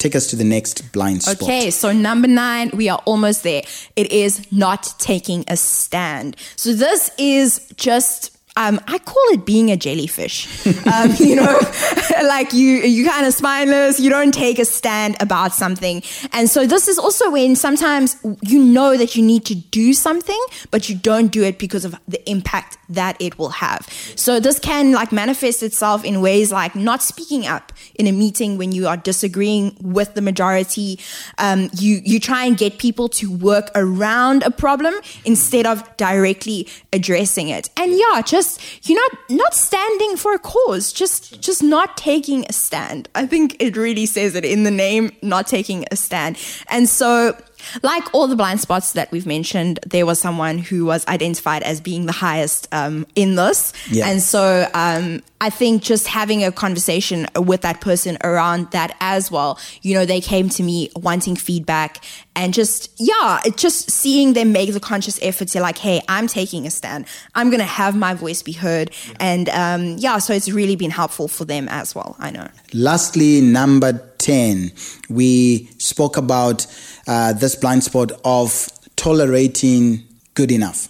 Take 0.00 0.16
us 0.16 0.28
to 0.28 0.36
the 0.36 0.44
next 0.44 0.92
blind 0.92 1.22
spot. 1.22 1.42
Okay, 1.42 1.70
so 1.70 1.92
number 1.92 2.26
nine, 2.26 2.70
we 2.72 2.88
are 2.88 3.02
almost 3.04 3.42
there. 3.42 3.62
It 3.96 4.10
is 4.10 4.50
not 4.50 4.94
taking 4.98 5.44
a 5.46 5.58
stand. 5.58 6.36
So 6.56 6.72
this 6.72 7.10
is 7.18 7.70
just 7.76 8.34
um, 8.60 8.78
I 8.86 8.98
call 8.98 9.22
it 9.32 9.46
being 9.46 9.70
a 9.70 9.76
jellyfish. 9.76 10.66
Um, 10.86 11.14
you 11.18 11.34
know, 11.34 11.58
like 12.24 12.52
you, 12.52 12.68
you 12.82 13.08
kind 13.08 13.26
of 13.26 13.32
spineless. 13.32 13.98
You 13.98 14.10
don't 14.10 14.34
take 14.34 14.58
a 14.58 14.66
stand 14.66 15.16
about 15.20 15.54
something, 15.54 16.02
and 16.32 16.48
so 16.50 16.66
this 16.66 16.86
is 16.86 16.98
also 16.98 17.30
when 17.30 17.56
sometimes 17.56 18.16
you 18.42 18.62
know 18.62 18.98
that 18.98 19.16
you 19.16 19.22
need 19.22 19.46
to 19.46 19.54
do 19.54 19.94
something, 19.94 20.40
but 20.70 20.90
you 20.90 20.94
don't 20.94 21.28
do 21.28 21.42
it 21.42 21.58
because 21.58 21.86
of 21.86 21.98
the 22.06 22.20
impact 22.28 22.76
that 22.90 23.16
it 23.18 23.38
will 23.38 23.48
have. 23.48 23.88
So 24.14 24.38
this 24.38 24.58
can 24.58 24.92
like 24.92 25.10
manifest 25.10 25.62
itself 25.62 26.04
in 26.04 26.20
ways 26.20 26.52
like 26.52 26.74
not 26.74 27.02
speaking 27.02 27.46
up 27.46 27.72
in 27.94 28.06
a 28.06 28.12
meeting 28.12 28.58
when 28.58 28.72
you 28.72 28.88
are 28.88 28.96
disagreeing 28.98 29.74
with 29.80 30.12
the 30.14 30.20
majority. 30.20 30.98
Um, 31.38 31.70
you 31.78 32.02
you 32.04 32.20
try 32.20 32.44
and 32.44 32.58
get 32.58 32.78
people 32.78 33.08
to 33.20 33.30
work 33.30 33.70
around 33.74 34.42
a 34.42 34.50
problem 34.50 34.94
instead 35.24 35.64
of 35.64 35.96
directly 35.96 36.68
addressing 36.92 37.48
it. 37.48 37.70
And 37.78 37.96
yeah, 37.96 38.20
just 38.20 38.49
just 38.56 38.88
you're 38.88 38.98
not 38.98 39.18
not 39.28 39.54
standing 39.54 40.16
for 40.16 40.34
a 40.34 40.38
cause 40.38 40.92
just 40.92 41.40
just 41.40 41.62
not 41.62 41.96
taking 41.96 42.44
a 42.48 42.52
stand. 42.52 43.08
I 43.14 43.26
think 43.26 43.56
it 43.60 43.76
really 43.76 44.06
says 44.06 44.34
it 44.34 44.44
in 44.44 44.64
the 44.64 44.70
name 44.70 45.12
not 45.22 45.46
taking 45.46 45.84
a 45.90 45.96
stand. 45.96 46.38
And 46.68 46.88
so 46.88 47.36
Like 47.82 48.12
all 48.14 48.26
the 48.26 48.36
blind 48.36 48.60
spots 48.60 48.92
that 48.92 49.10
we've 49.12 49.26
mentioned, 49.26 49.80
there 49.86 50.06
was 50.06 50.20
someone 50.20 50.58
who 50.58 50.84
was 50.84 51.06
identified 51.06 51.62
as 51.62 51.80
being 51.80 52.06
the 52.06 52.12
highest 52.12 52.68
um, 52.72 53.06
in 53.14 53.34
this. 53.34 53.72
Yeah. 53.90 54.08
And 54.08 54.22
so 54.22 54.68
um, 54.74 55.22
I 55.40 55.50
think 55.50 55.82
just 55.82 56.06
having 56.06 56.44
a 56.44 56.52
conversation 56.52 57.26
with 57.36 57.62
that 57.62 57.80
person 57.80 58.18
around 58.22 58.70
that 58.72 58.96
as 59.00 59.30
well, 59.30 59.58
you 59.82 59.94
know, 59.94 60.04
they 60.04 60.20
came 60.20 60.48
to 60.50 60.62
me 60.62 60.90
wanting 60.96 61.36
feedback 61.36 62.04
and 62.36 62.52
just, 62.54 62.90
yeah, 62.98 63.40
it 63.44 63.56
just 63.56 63.90
seeing 63.90 64.34
them 64.34 64.52
make 64.52 64.72
the 64.72 64.80
conscious 64.80 65.18
effort 65.22 65.48
to 65.48 65.60
like, 65.60 65.78
hey, 65.78 66.00
I'm 66.08 66.26
taking 66.26 66.66
a 66.66 66.70
stand. 66.70 67.06
I'm 67.34 67.48
going 67.48 67.60
to 67.60 67.66
have 67.66 67.96
my 67.96 68.14
voice 68.14 68.42
be 68.42 68.52
heard. 68.52 68.90
And 69.18 69.48
um, 69.48 69.96
yeah, 69.98 70.18
so 70.18 70.32
it's 70.32 70.50
really 70.50 70.76
been 70.76 70.90
helpful 70.90 71.28
for 71.28 71.44
them 71.44 71.68
as 71.68 71.94
well. 71.94 72.16
I 72.18 72.30
know. 72.30 72.48
Lastly, 72.72 73.40
number 73.40 74.09
10, 74.20 74.72
we 75.08 75.66
spoke 75.78 76.16
about 76.16 76.66
uh, 77.06 77.32
this 77.32 77.56
blind 77.56 77.82
spot 77.82 78.12
of 78.24 78.68
tolerating 78.96 80.04
good 80.34 80.52
enough. 80.52 80.88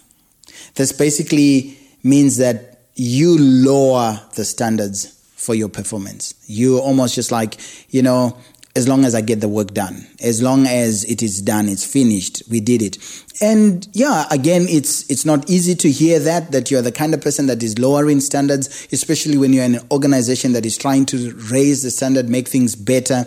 This 0.75 0.91
basically 0.91 1.77
means 2.03 2.37
that 2.37 2.81
you 2.95 3.37
lower 3.39 4.19
the 4.35 4.45
standards 4.45 5.17
for 5.35 5.55
your 5.55 5.69
performance. 5.69 6.35
You 6.45 6.77
almost 6.79 7.15
just 7.15 7.31
like, 7.31 7.57
you 7.89 8.03
know, 8.03 8.37
as 8.75 8.87
long 8.87 9.03
as 9.05 9.15
I 9.15 9.21
get 9.21 9.41
the 9.41 9.49
work 9.49 9.73
done, 9.73 10.07
as 10.21 10.41
long 10.41 10.65
as 10.65 11.03
it 11.05 11.21
is 11.21 11.41
done, 11.41 11.67
it's 11.67 11.85
finished, 11.85 12.43
we 12.49 12.59
did 12.59 12.81
it. 12.81 12.97
And 13.41 13.87
yeah, 13.93 14.25
again, 14.31 14.67
it's 14.69 15.09
it's 15.09 15.25
not 15.25 15.49
easy 15.49 15.75
to 15.75 15.91
hear 15.91 16.19
that 16.19 16.51
that 16.51 16.69
you're 16.69 16.81
the 16.81 16.91
kind 16.91 17.13
of 17.13 17.21
person 17.21 17.47
that 17.47 17.63
is 17.63 17.79
lowering 17.79 18.19
standards, 18.19 18.87
especially 18.91 19.37
when 19.37 19.51
you're 19.51 19.65
in 19.65 19.75
an 19.75 19.87
organization 19.91 20.53
that 20.53 20.65
is 20.65 20.77
trying 20.77 21.05
to 21.07 21.33
raise 21.51 21.83
the 21.83 21.91
standard, 21.91 22.29
make 22.29 22.47
things 22.47 22.75
better. 22.75 23.25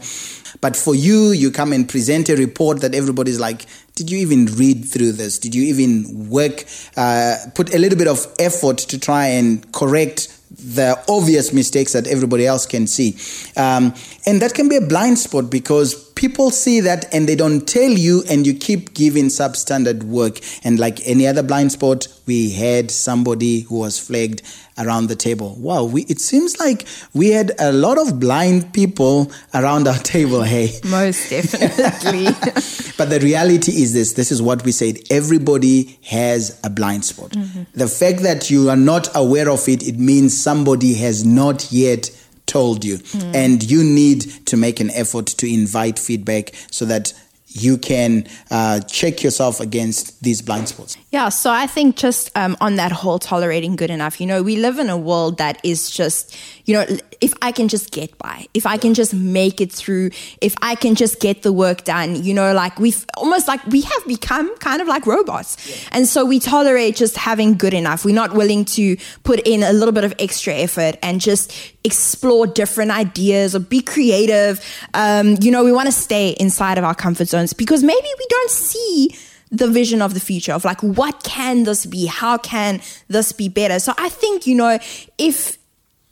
But 0.60 0.76
for 0.76 0.94
you, 0.94 1.32
you 1.32 1.50
come 1.50 1.72
and 1.72 1.88
present 1.88 2.28
a 2.28 2.36
report 2.36 2.80
that 2.80 2.94
everybody's 2.94 3.40
like, 3.40 3.66
did 3.96 4.10
you 4.10 4.18
even 4.18 4.46
read 4.46 4.84
through 4.84 5.12
this? 5.12 5.38
Did 5.38 5.54
you 5.54 5.64
even 5.64 6.30
work, 6.30 6.64
uh, 6.96 7.36
put 7.54 7.74
a 7.74 7.78
little 7.78 7.98
bit 7.98 8.08
of 8.08 8.26
effort 8.38 8.78
to 8.78 8.98
try 8.98 9.26
and 9.26 9.70
correct 9.72 10.28
the 10.54 11.02
obvious 11.08 11.52
mistakes 11.52 11.92
that 11.92 12.06
everybody 12.06 12.46
else 12.46 12.66
can 12.66 12.86
see. 12.86 13.16
Um, 13.56 13.94
and 14.26 14.40
that 14.42 14.54
can 14.54 14.68
be 14.68 14.76
a 14.76 14.80
blind 14.80 15.18
spot 15.18 15.50
because 15.50 15.94
people 16.24 16.50
see 16.50 16.80
that 16.80 17.04
and 17.12 17.28
they 17.28 17.36
don't 17.36 17.68
tell 17.68 17.90
you, 17.90 18.24
and 18.30 18.46
you 18.46 18.54
keep 18.54 18.94
giving 18.94 19.26
substandard 19.26 20.04
work. 20.04 20.40
And 20.64 20.78
like 20.78 21.06
any 21.06 21.26
other 21.26 21.42
blind 21.42 21.72
spot, 21.72 22.08
we 22.24 22.50
had 22.50 22.90
somebody 22.90 23.60
who 23.60 23.80
was 23.80 23.98
flagged 23.98 24.40
around 24.78 25.08
the 25.08 25.16
table. 25.16 25.54
Wow, 25.58 25.84
we, 25.84 26.04
it 26.04 26.20
seems 26.20 26.58
like 26.58 26.86
we 27.12 27.28
had 27.28 27.52
a 27.58 27.72
lot 27.72 27.98
of 27.98 28.18
blind 28.18 28.72
people 28.72 29.30
around 29.52 29.86
our 29.86 29.98
table, 29.98 30.42
hey. 30.54 30.70
Most 30.84 31.28
definitely. 31.28 32.24
but 32.96 33.10
the 33.10 33.20
reality 33.22 33.72
is 33.82 33.92
this 33.92 34.14
this 34.14 34.32
is 34.32 34.40
what 34.40 34.64
we 34.64 34.72
said 34.72 34.96
everybody 35.10 35.98
has 36.04 36.58
a 36.64 36.70
blind 36.70 37.04
spot. 37.04 37.32
Mm-hmm. 37.32 37.64
The 37.74 37.86
fact 37.86 38.22
that 38.22 38.48
you 38.48 38.70
are 38.70 38.76
not 38.76 39.08
aware 39.14 39.50
of 39.50 39.68
it, 39.68 39.86
it 39.86 39.98
means 39.98 40.42
somebody 40.42 40.94
has 40.94 41.22
not 41.22 41.70
yet 41.70 42.10
told 42.46 42.84
you. 42.84 42.98
Mm. 42.98 43.34
And 43.34 43.70
you 43.70 43.82
need 43.82 44.46
to 44.46 44.56
make 44.56 44.80
an 44.80 44.90
effort 44.90 45.26
to 45.26 45.52
invite 45.52 45.98
feedback 45.98 46.52
so 46.70 46.84
that 46.84 47.12
you 47.54 47.78
can 47.78 48.26
uh, 48.50 48.80
check 48.80 49.22
yourself 49.22 49.60
against 49.60 50.20
these 50.22 50.42
blind 50.42 50.68
spots. 50.68 50.96
Yeah, 51.12 51.28
so 51.28 51.50
I 51.50 51.68
think 51.68 51.96
just 51.96 52.36
um, 52.36 52.56
on 52.60 52.74
that 52.76 52.90
whole 52.90 53.20
tolerating 53.20 53.76
good 53.76 53.90
enough, 53.90 54.20
you 54.20 54.26
know, 54.26 54.42
we 54.42 54.56
live 54.56 54.80
in 54.80 54.90
a 54.90 54.96
world 54.96 55.38
that 55.38 55.60
is 55.64 55.88
just, 55.88 56.36
you 56.66 56.74
know, 56.74 56.84
if 57.20 57.32
I 57.42 57.52
can 57.52 57.68
just 57.68 57.90
get 57.90 58.16
by, 58.18 58.46
if 58.54 58.66
I 58.66 58.76
can 58.76 58.94
just 58.94 59.14
make 59.14 59.60
it 59.60 59.72
through, 59.72 60.10
if 60.40 60.54
I 60.62 60.74
can 60.74 60.94
just 60.94 61.20
get 61.20 61.42
the 61.42 61.52
work 61.52 61.84
done, 61.84 62.22
you 62.22 62.34
know, 62.34 62.52
like 62.52 62.78
we've 62.78 63.04
almost 63.16 63.48
like 63.48 63.64
we 63.66 63.82
have 63.82 64.06
become 64.06 64.54
kind 64.58 64.80
of 64.80 64.88
like 64.88 65.06
robots. 65.06 65.56
Yeah. 65.68 65.88
And 65.92 66.08
so 66.08 66.24
we 66.24 66.38
tolerate 66.38 66.96
just 66.96 67.16
having 67.16 67.54
good 67.54 67.74
enough. 67.74 68.04
We're 68.04 68.14
not 68.14 68.34
willing 68.34 68.64
to 68.66 68.96
put 69.22 69.40
in 69.46 69.62
a 69.62 69.72
little 69.72 69.92
bit 69.92 70.04
of 70.04 70.14
extra 70.18 70.54
effort 70.54 70.96
and 71.02 71.20
just 71.20 71.52
explore 71.84 72.46
different 72.46 72.90
ideas 72.90 73.54
or 73.54 73.60
be 73.60 73.80
creative. 73.80 74.60
Um, 74.94 75.36
you 75.40 75.50
know, 75.50 75.64
we 75.64 75.72
want 75.72 75.86
to 75.86 75.92
stay 75.92 76.30
inside 76.40 76.78
of 76.78 76.84
our 76.84 76.94
comfort 76.94 77.28
zones 77.28 77.52
because 77.52 77.82
maybe 77.82 78.08
we 78.18 78.26
don't 78.28 78.50
see 78.50 79.16
the 79.50 79.68
vision 79.68 80.02
of 80.02 80.14
the 80.14 80.20
future 80.20 80.52
of 80.52 80.64
like 80.64 80.82
what 80.82 81.22
can 81.22 81.62
this 81.62 81.86
be 81.86 82.06
how 82.06 82.36
can 82.38 82.80
this 83.06 83.30
be 83.30 83.48
better 83.48 83.78
so 83.78 83.92
i 83.98 84.08
think 84.08 84.48
you 84.48 84.54
know 84.54 84.78
if 85.16 85.58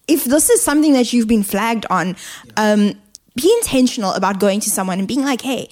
if 0.09 0.25
this 0.25 0.51
is 0.51 0.63
something 0.63 0.93
that 0.93 1.13
you've 1.13 1.29
been 1.29 1.43
flagged 1.43 1.87
on 1.91 2.17
um, 2.57 2.93
be 3.35 3.53
intentional 3.61 4.13
about 4.13 4.39
going 4.39 4.61
to 4.61 4.71
someone 4.71 4.99
and 4.99 5.09
being 5.09 5.23
like 5.23 5.43
hey 5.43 5.69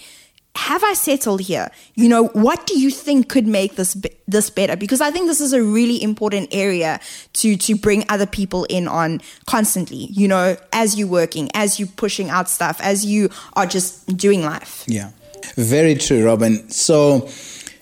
have 0.57 0.83
I 0.83 0.95
settled 0.95 1.43
here? 1.43 1.71
You 1.95 2.09
know, 2.09 2.27
what 2.29 2.67
do 2.67 2.79
you 2.79 2.91
think 2.91 3.29
could 3.29 3.47
make 3.47 3.77
this 3.77 3.97
this 4.27 4.51
better? 4.51 4.77
Because 4.77 5.01
I 5.01 5.11
think 5.11 5.27
this 5.27 5.41
is 5.41 5.53
a 5.53 5.63
really 5.63 6.03
important 6.03 6.49
area 6.53 7.01
to 7.35 7.57
to 7.57 7.77
bring 7.77 8.05
other 8.09 8.27
people 8.27 8.65
in 8.65 8.89
on 8.89 9.21
constantly. 9.47 10.09
You 10.11 10.27
know, 10.29 10.57
as 10.73 10.99
you're 10.99 11.09
working, 11.09 11.51
as 11.55 11.79
you're 11.79 11.89
pushing 11.97 12.31
out 12.31 12.49
stuff, 12.49 12.81
as 12.81 13.07
you 13.07 13.31
are 13.55 13.67
just 13.67 14.17
doing 14.17 14.43
life. 14.43 14.85
Yeah, 14.89 15.11
very 15.55 15.95
true, 15.95 16.27
Robin. 16.27 16.69
So 16.69 17.29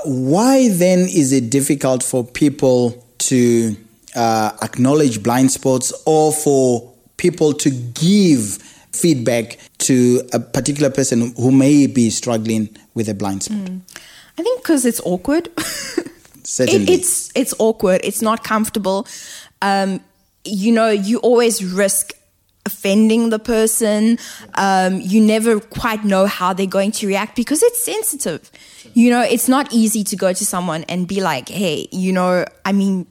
why 0.05 0.69
then 0.69 1.01
is 1.01 1.33
it 1.33 1.51
difficult 1.51 2.03
for 2.03 2.23
people 2.23 3.03
to 3.19 3.77
uh, 4.19 4.57
acknowledge 4.63 5.23
blind 5.23 5.53
spots 5.53 5.93
or 6.05 6.33
for 6.33 6.93
people 7.17 7.53
to 7.53 7.71
give 7.71 8.59
feedback 8.93 9.59
to 9.79 10.21
a 10.33 10.41
particular 10.41 10.91
person 10.91 11.33
who 11.37 11.53
may 11.53 11.87
be 11.87 12.11
struggling 12.11 12.69
with 12.95 13.09
a 13.09 13.15
blind 13.15 13.45
spot? 13.45 13.59
Mm. 13.59 13.81
I 14.37 14.43
think 14.43 14.61
because 14.61 14.85
it's 14.85 15.01
awkward. 15.05 15.49
Certainly. 16.45 16.85
It, 16.85 17.01
it's 17.01 17.31
it's 17.35 17.55
awkward. 17.59 18.01
It's 18.03 18.23
not 18.23 18.43
comfortable. 18.43 19.07
Um, 19.63 20.01
you 20.45 20.73
know, 20.73 20.89
you 20.89 21.19
always 21.19 21.65
risk 21.65 22.13
offending 22.67 23.31
the 23.31 23.39
person. 23.39 24.19
Um, 24.55 25.01
you 25.01 25.21
never 25.21 25.61
quite 25.61 26.05
know 26.05 26.27
how 26.27 26.53
they're 26.53 26.67
going 26.67 26.93
to 26.93 27.07
react 27.07 27.37
because 27.37 27.63
it's 27.63 27.85
sensitive. 27.85 28.51
You 28.95 29.11
know, 29.11 29.23
it's 29.23 29.49
not 29.49 29.73
easy 29.73 30.05
to 30.05 30.17
go 30.17 30.33
to 30.33 30.45
someone 30.45 30.85
and 30.85 31.07
be 31.07 31.21
like, 31.21 31.49
hey, 31.49 31.89
you 31.93 32.13
know, 32.13 32.45
I 32.65 32.73
mean, 32.73 33.07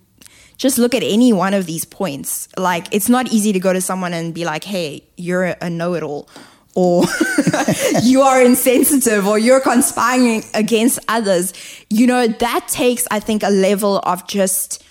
just 0.58 0.78
look 0.78 0.96
at 0.96 1.04
any 1.04 1.32
one 1.32 1.54
of 1.54 1.66
these 1.66 1.86
points. 1.86 2.50
Like, 2.58 2.88
it's 2.92 3.10
not 3.10 3.32
easy 3.32 3.54
to 3.54 3.60
go 3.60 3.74
to 3.74 3.82
someone 3.82 4.14
and 4.14 4.34
be 4.34 4.46
like, 4.46 4.64
hey, 4.64 5.04
you're 5.16 5.56
a 5.62 5.70
know 5.70 5.94
it 5.94 6.04
all. 6.04 6.28
Or 6.76 7.06
you 8.04 8.22
are 8.22 8.42
insensitive, 8.42 9.26
or 9.26 9.40
you're 9.40 9.62
conspiring 9.62 10.44
against 10.54 11.00
others. 11.08 11.54
You 11.90 12.06
know, 12.06 12.28
that 12.28 12.68
takes, 12.68 13.08
I 13.10 13.20
think, 13.20 13.42
a 13.42 13.50
level 13.50 14.00
of 14.00 14.28
just 14.28 14.84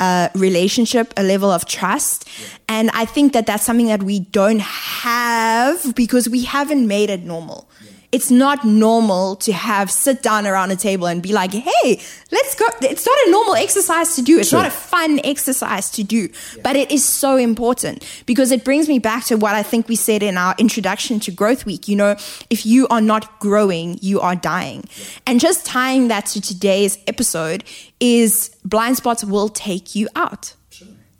a 0.00 0.30
relationship, 0.34 1.14
a 1.16 1.22
level 1.22 1.50
of 1.50 1.64
trust. 1.64 2.28
Yeah. 2.28 2.46
And 2.68 2.90
I 2.90 3.06
think 3.06 3.32
that 3.32 3.46
that's 3.46 3.64
something 3.64 3.86
that 3.86 4.02
we 4.02 4.20
don't 4.20 4.60
have 4.60 5.94
because 5.94 6.28
we 6.28 6.44
haven't 6.44 6.86
made 6.86 7.08
it 7.08 7.22
normal. 7.22 7.70
Yeah 7.82 7.90
it's 8.14 8.30
not 8.30 8.64
normal 8.64 9.34
to 9.34 9.52
have 9.52 9.90
sit 9.90 10.22
down 10.22 10.46
around 10.46 10.70
a 10.70 10.76
table 10.76 11.08
and 11.08 11.20
be 11.20 11.32
like, 11.32 11.52
hey, 11.52 12.00
let's 12.30 12.54
go. 12.54 12.64
It's 12.80 13.04
not 13.04 13.18
a 13.26 13.30
normal 13.32 13.56
exercise 13.56 14.14
to 14.14 14.22
do. 14.22 14.38
It's 14.38 14.52
not 14.52 14.66
a 14.66 14.70
fun 14.70 15.20
exercise 15.24 15.90
to 15.90 16.04
do, 16.04 16.28
yeah. 16.28 16.62
but 16.62 16.76
it 16.76 16.92
is 16.92 17.04
so 17.04 17.36
important 17.36 18.06
because 18.24 18.52
it 18.52 18.64
brings 18.64 18.88
me 18.88 19.00
back 19.00 19.24
to 19.24 19.36
what 19.36 19.56
I 19.56 19.64
think 19.64 19.88
we 19.88 19.96
said 19.96 20.22
in 20.22 20.38
our 20.38 20.54
introduction 20.58 21.18
to 21.20 21.32
Growth 21.32 21.66
Week. 21.66 21.88
You 21.88 21.96
know, 21.96 22.12
if 22.50 22.64
you 22.64 22.86
are 22.86 23.00
not 23.00 23.40
growing, 23.40 23.98
you 24.00 24.20
are 24.20 24.36
dying. 24.36 24.84
Yeah. 24.96 25.04
And 25.26 25.40
just 25.40 25.66
tying 25.66 26.06
that 26.06 26.26
to 26.26 26.40
today's 26.40 26.98
episode 27.08 27.64
is 27.98 28.54
blind 28.64 28.96
spots 28.96 29.24
will 29.24 29.48
take 29.48 29.96
you 29.96 30.08
out. 30.14 30.54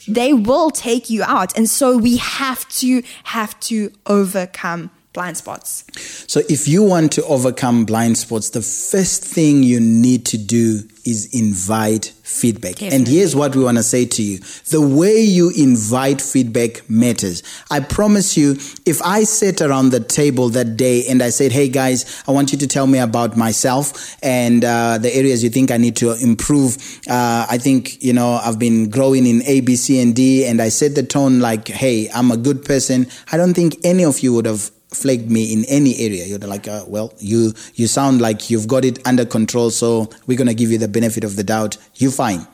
They 0.06 0.32
will 0.32 0.70
take 0.70 1.10
you 1.10 1.24
out. 1.24 1.56
And 1.56 1.68
so 1.68 1.96
we 1.96 2.18
have 2.18 2.68
to 2.80 3.02
have 3.24 3.58
to 3.60 3.90
overcome 4.06 4.90
blind 5.14 5.36
spots. 5.38 5.84
So, 6.30 6.42
if 6.50 6.68
you 6.68 6.82
want 6.82 7.12
to 7.12 7.24
overcome 7.24 7.86
blind 7.86 8.18
spots, 8.18 8.50
the 8.50 8.60
first 8.60 9.24
thing 9.24 9.62
you 9.62 9.80
need 9.80 10.26
to 10.26 10.38
do 10.38 10.80
is 11.06 11.28
invite 11.34 12.06
feedback. 12.22 12.72
Definitely. 12.72 12.96
And 12.96 13.08
here's 13.08 13.36
what 13.36 13.54
we 13.54 13.62
want 13.62 13.76
to 13.76 13.82
say 13.82 14.06
to 14.06 14.22
you 14.22 14.38
the 14.70 14.80
way 14.80 15.20
you 15.20 15.50
invite 15.50 16.20
feedback 16.20 16.88
matters. 16.88 17.42
I 17.70 17.80
promise 17.80 18.36
you, 18.36 18.52
if 18.86 19.02
I 19.02 19.24
sat 19.24 19.60
around 19.60 19.90
the 19.90 20.00
table 20.00 20.48
that 20.50 20.76
day 20.76 21.06
and 21.08 21.22
I 21.22 21.30
said, 21.30 21.52
Hey 21.52 21.68
guys, 21.68 22.22
I 22.26 22.32
want 22.32 22.52
you 22.52 22.58
to 22.58 22.66
tell 22.66 22.86
me 22.86 22.98
about 22.98 23.36
myself 23.36 24.16
and 24.22 24.64
uh, 24.64 24.98
the 24.98 25.14
areas 25.14 25.44
you 25.44 25.50
think 25.50 25.70
I 25.70 25.76
need 25.76 25.96
to 25.96 26.12
improve. 26.20 26.76
Uh, 27.08 27.46
I 27.48 27.58
think, 27.58 28.02
you 28.02 28.12
know, 28.12 28.40
I've 28.42 28.58
been 28.58 28.88
growing 28.88 29.26
in 29.26 29.42
A, 29.46 29.60
B, 29.60 29.76
C, 29.76 30.00
and 30.00 30.16
D, 30.16 30.46
and 30.46 30.60
I 30.60 30.70
set 30.70 30.94
the 30.94 31.02
tone 31.02 31.40
like, 31.40 31.68
Hey, 31.68 32.08
I'm 32.10 32.30
a 32.30 32.36
good 32.36 32.64
person. 32.64 33.06
I 33.30 33.36
don't 33.36 33.54
think 33.54 33.76
any 33.84 34.04
of 34.04 34.20
you 34.20 34.32
would 34.32 34.46
have 34.46 34.70
flagged 34.94 35.30
me 35.30 35.52
in 35.52 35.64
any 35.66 35.96
area, 35.98 36.24
you're 36.26 36.38
like, 36.38 36.68
uh, 36.68 36.84
well, 36.86 37.12
you 37.18 37.52
you 37.74 37.86
sound 37.86 38.20
like 38.20 38.50
you've 38.50 38.68
got 38.68 38.84
it 38.84 39.06
under 39.06 39.24
control, 39.24 39.70
so 39.70 40.10
we're 40.26 40.38
gonna 40.38 40.54
give 40.54 40.70
you 40.70 40.78
the 40.78 40.88
benefit 40.88 41.24
of 41.24 41.36
the 41.36 41.44
doubt. 41.44 41.76
You're 41.96 42.10
fine. 42.10 42.46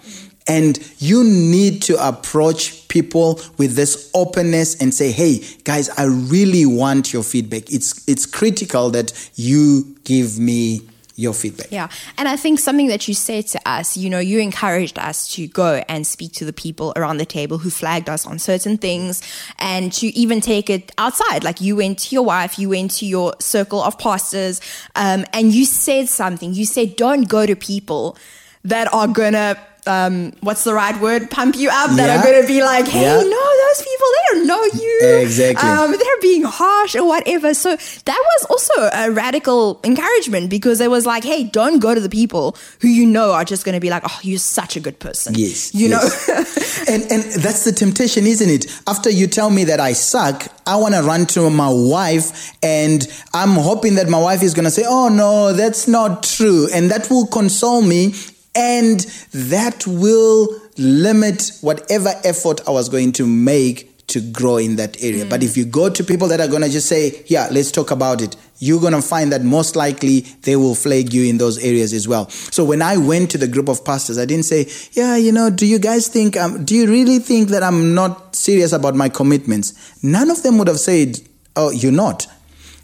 And 0.46 0.78
you 0.98 1.22
need 1.22 1.82
to 1.82 2.08
approach 2.08 2.88
people 2.88 3.40
with 3.56 3.76
this 3.76 4.10
openness 4.14 4.74
and 4.80 4.92
say, 4.92 5.12
"Hey, 5.12 5.44
guys, 5.64 5.88
I 5.90 6.04
really 6.04 6.66
want 6.66 7.12
your 7.12 7.22
feedback. 7.22 7.70
It's 7.72 8.02
it's 8.08 8.26
critical 8.26 8.90
that 8.90 9.12
you 9.36 9.96
give 10.04 10.38
me 10.38 10.82
your 11.20 11.34
feedback. 11.34 11.70
Yeah. 11.70 11.88
And 12.16 12.26
I 12.26 12.36
think 12.36 12.58
something 12.58 12.88
that 12.88 13.06
you 13.06 13.14
said 13.14 13.46
to 13.48 13.60
us, 13.66 13.96
you 13.96 14.08
know, 14.08 14.18
you 14.18 14.38
encouraged 14.38 14.98
us 14.98 15.32
to 15.34 15.46
go 15.46 15.82
and 15.88 16.06
speak 16.06 16.32
to 16.32 16.44
the 16.44 16.52
people 16.52 16.92
around 16.96 17.18
the 17.18 17.26
table 17.26 17.58
who 17.58 17.68
flagged 17.68 18.08
us 18.08 18.26
on 18.26 18.38
certain 18.38 18.78
things 18.78 19.22
and 19.58 19.92
to 19.92 20.06
even 20.08 20.40
take 20.40 20.70
it 20.70 20.92
outside. 20.96 21.44
Like 21.44 21.60
you 21.60 21.76
went 21.76 21.98
to 22.00 22.14
your 22.14 22.24
wife, 22.24 22.58
you 22.58 22.70
went 22.70 22.92
to 22.92 23.06
your 23.06 23.34
circle 23.38 23.82
of 23.82 23.98
pastors, 23.98 24.60
um, 24.96 25.24
and 25.32 25.52
you 25.52 25.66
said 25.66 26.08
something. 26.08 26.54
You 26.54 26.64
said, 26.64 26.96
don't 26.96 27.28
go 27.28 27.44
to 27.44 27.54
people 27.54 28.16
that 28.64 28.92
are 28.92 29.08
going 29.08 29.34
to 29.34 29.58
um, 29.90 30.32
what's 30.40 30.64
the 30.64 30.74
right 30.74 30.96
word? 31.00 31.30
Pump 31.30 31.56
you 31.56 31.68
up. 31.80 31.90
That 31.96 32.06
Yeah. 32.06 32.20
are 32.20 32.22
going 32.22 32.40
to 32.42 32.46
be 32.46 32.60
like, 32.62 32.86
hey, 32.86 33.02
Yeah. 33.02 33.16
no, 33.36 33.44
those 33.64 33.80
people, 33.90 34.06
they 34.14 34.24
don't 34.30 34.46
know 34.46 34.64
you. 34.82 34.98
Exactly. 35.26 35.68
Um, 35.68 35.90
they're 35.92 36.20
being 36.22 36.42
harsh 36.44 36.94
or 36.94 37.04
whatever. 37.06 37.54
So 37.54 37.70
that 38.10 38.22
was 38.32 38.42
also 38.52 38.74
a 38.92 39.10
radical 39.10 39.80
encouragement 39.84 40.50
because 40.50 40.80
it 40.80 40.90
was 40.90 41.04
like, 41.06 41.24
hey, 41.24 41.44
don't 41.44 41.78
go 41.80 41.94
to 41.94 42.00
the 42.00 42.08
people 42.08 42.56
who 42.80 42.88
you 42.88 43.06
know 43.06 43.32
are 43.32 43.44
just 43.44 43.64
going 43.64 43.74
to 43.74 43.80
be 43.80 43.90
like, 43.90 44.02
oh, 44.06 44.18
you're 44.22 44.38
such 44.38 44.76
a 44.76 44.80
good 44.80 44.98
person. 44.98 45.34
Yes, 45.36 45.74
You 45.74 45.88
yes. 45.88 46.28
know? 46.28 46.34
and 46.94 47.02
and 47.12 47.22
that's 47.42 47.64
the 47.64 47.72
temptation, 47.72 48.26
isn't 48.26 48.48
it? 48.56 48.66
After 48.86 49.10
you 49.10 49.26
tell 49.26 49.50
me 49.50 49.64
that 49.64 49.80
I 49.80 49.92
suck, 49.94 50.46
I 50.66 50.76
want 50.76 50.94
to 50.94 51.02
run 51.02 51.26
to 51.34 51.50
my 51.50 51.68
wife, 51.70 52.52
and 52.62 53.06
I'm 53.34 53.54
hoping 53.70 53.96
that 53.96 54.08
my 54.08 54.20
wife 54.20 54.42
is 54.42 54.54
going 54.54 54.64
to 54.66 54.70
say, 54.70 54.84
"Oh 54.86 55.08
no, 55.08 55.52
that's 55.52 55.88
not 55.88 56.22
true," 56.22 56.68
and 56.72 56.90
that 56.92 57.10
will 57.10 57.26
console 57.26 57.82
me, 57.82 58.14
and 58.54 59.00
that 59.32 59.86
will 59.86 60.60
limit 60.76 61.52
whatever 61.60 62.10
effort 62.24 62.60
I 62.66 62.70
was 62.70 62.88
going 62.88 63.12
to 63.12 63.26
make 63.26 63.90
to 64.10 64.20
grow 64.20 64.56
in 64.56 64.76
that 64.76 65.02
area. 65.02 65.24
But 65.24 65.44
if 65.44 65.56
you 65.56 65.64
go 65.64 65.88
to 65.88 66.02
people 66.02 66.26
that 66.28 66.40
are 66.40 66.48
going 66.48 66.62
to 66.62 66.68
just 66.68 66.88
say, 66.88 67.22
"Yeah, 67.26 67.48
let's 67.50 67.70
talk 67.70 67.92
about 67.92 68.20
it," 68.20 68.34
you're 68.58 68.80
going 68.80 68.92
to 68.92 69.02
find 69.02 69.32
that 69.32 69.44
most 69.44 69.76
likely 69.76 70.20
they 70.42 70.56
will 70.56 70.74
flag 70.74 71.12
you 71.12 71.24
in 71.24 71.38
those 71.38 71.58
areas 71.58 71.92
as 71.92 72.08
well. 72.08 72.28
So 72.28 72.64
when 72.64 72.82
I 72.82 72.96
went 72.96 73.30
to 73.30 73.38
the 73.38 73.46
group 73.46 73.68
of 73.68 73.84
pastors, 73.84 74.18
I 74.18 74.24
didn't 74.24 74.46
say, 74.46 74.66
"Yeah, 74.92 75.16
you 75.16 75.30
know, 75.30 75.48
do 75.48 75.64
you 75.64 75.78
guys 75.78 76.08
think 76.08 76.36
um, 76.36 76.64
do 76.64 76.74
you 76.74 76.88
really 76.88 77.20
think 77.20 77.50
that 77.50 77.62
I'm 77.62 77.94
not 77.94 78.34
serious 78.34 78.72
about 78.72 78.96
my 78.96 79.08
commitments?" 79.08 79.74
None 80.02 80.28
of 80.28 80.42
them 80.42 80.58
would 80.58 80.68
have 80.68 80.80
said, 80.80 81.20
"Oh, 81.54 81.70
you're 81.70 81.92
not." 81.92 82.26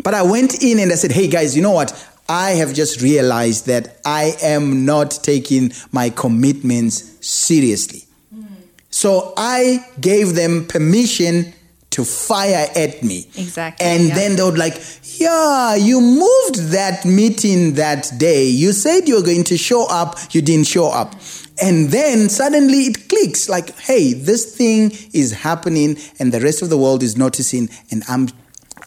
But 0.05 0.15
I 0.15 0.23
went 0.23 0.63
in 0.63 0.79
and 0.79 0.93
I 0.93 0.95
said, 0.95 1.11
"Hey 1.11 1.27
guys, 1.27 1.57
you 1.57 1.63
know 1.63 1.73
what? 1.73 1.93
I 2.29 2.53
have 2.53 2.75
just 2.75 3.01
realized 3.01 3.67
that 3.67 3.99
I 4.05 4.35
am 4.43 4.85
not 4.85 5.11
taking 5.23 5.73
my 5.93 6.11
commitments 6.11 7.17
seriously." 7.21 8.05
So 8.91 9.35
I 9.37 9.85
gave 10.01 10.35
them 10.35 10.67
permission 10.67 11.53
to 11.91 12.05
fire 12.05 12.67
at 12.77 13.03
me. 13.03 13.27
Exactly, 13.37 13.87
And 13.87 14.09
yeah. 14.09 14.15
then 14.15 14.37
they 14.37 14.43
would 14.43 14.59
like, 14.59 14.75
yeah, 15.19 15.75
you 15.75 16.01
moved 16.01 16.73
that 16.73 17.07
meeting 17.07 17.75
that 17.75 18.11
day. 18.19 18.45
You 18.45 18.73
said 18.73 19.09
you 19.09 19.17
were 19.17 19.23
going 19.23 19.45
to 19.45 19.57
show 19.57 19.87
up, 19.89 20.19
you 20.31 20.43
didn't 20.43 20.67
show 20.67 20.91
up. 20.91 21.15
And 21.63 21.89
then 21.89 22.29
suddenly 22.29 22.81
it 22.81 23.09
clicks 23.09 23.49
like, 23.49 23.79
hey, 23.79 24.13
this 24.13 24.55
thing 24.55 24.93
is 25.15 25.33
happening 25.33 25.97
and 26.19 26.33
the 26.33 26.41
rest 26.41 26.61
of 26.61 26.69
the 26.69 26.77
world 26.77 27.03
is 27.03 27.17
noticing 27.17 27.71
and 27.91 28.03
I'm 28.09 28.29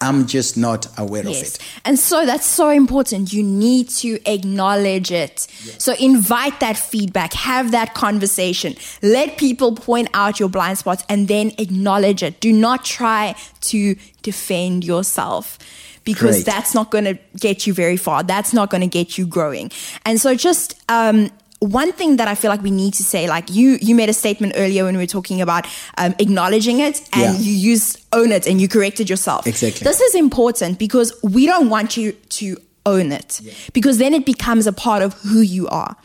I'm 0.02 0.28
just 0.28 0.56
not 0.56 0.88
aware 0.98 1.22
of 1.22 1.28
it. 1.28 1.58
And 1.84 2.00
so 2.00 2.26
that's 2.26 2.46
so 2.46 2.70
important. 2.70 3.34
You 3.34 3.44
need 3.44 3.90
to 3.90 4.20
acknowledge 4.26 5.12
it. 5.12 5.40
So 5.78 5.94
invite 6.00 6.62
that 6.62 6.78
feedback, 6.78 7.34
have 7.34 7.72
that 7.72 7.94
conversation, 7.94 8.76
let 9.02 9.38
people 9.38 9.76
point 9.76 10.10
out 10.14 10.40
your 10.40 10.50
blind 10.50 10.78
spots 10.78 11.04
and 11.10 11.28
then 11.28 11.52
acknowledge 11.58 12.24
it. 12.24 12.40
Do 12.40 12.54
not 12.54 12.86
try 12.86 13.36
to 13.62 13.96
defend 14.22 14.86
yourself 14.86 15.58
because 16.06 16.38
Great. 16.38 16.46
that's 16.46 16.74
not 16.74 16.92
going 16.92 17.04
to 17.06 17.20
get 17.38 17.68
you 17.68 17.74
very 17.74 17.98
far. 17.98 18.24
That's 18.24 18.54
not 18.54 18.70
going 18.70 18.82
to 18.82 18.88
get 18.88 19.18
you 19.18 19.28
growing. 19.28 19.70
And 20.06 20.20
so 20.20 20.34
just, 20.34 20.82
um, 20.90 21.30
one 21.60 21.92
thing 21.92 22.16
that 22.18 22.28
I 22.28 22.36
feel 22.36 22.50
like 22.50 22.62
we 22.64 22.72
need 22.72 22.94
to 22.96 23.04
say, 23.04 23.28
like 23.28 23.50
you, 23.50 23.78
you 23.82 23.94
made 23.94 24.10
a 24.10 24.14
statement 24.14 24.54
earlier 24.56 24.86
when 24.86 24.96
we 24.96 25.04
were 25.04 25.08
talking 25.08 25.42
about 25.42 25.68
um, 25.98 26.16
acknowledging 26.20 26.80
it, 26.80 27.02
and 27.14 27.22
Yeah. 27.36 27.40
you 27.40 27.52
used 27.54 28.02
own 28.14 28.32
it, 28.32 28.48
and 28.48 28.62
you 28.62 28.68
corrected 28.68 29.10
yourself. 29.10 29.46
Exactly. 29.46 29.84
This 29.84 30.00
is 30.00 30.16
important 30.16 30.80
because 30.80 31.12
we 31.24 31.46
don't 31.46 31.70
want 31.70 31.98
you 31.98 32.14
to 32.14 32.58
own 32.86 33.12
it 33.12 33.42
because 33.74 33.98
then 33.98 34.14
it 34.14 34.26
becomes 34.26 34.66
a 34.66 34.72
part 34.72 35.04
of 35.04 35.14
who 35.16 35.42
you 35.42 35.68
are. 35.68 35.96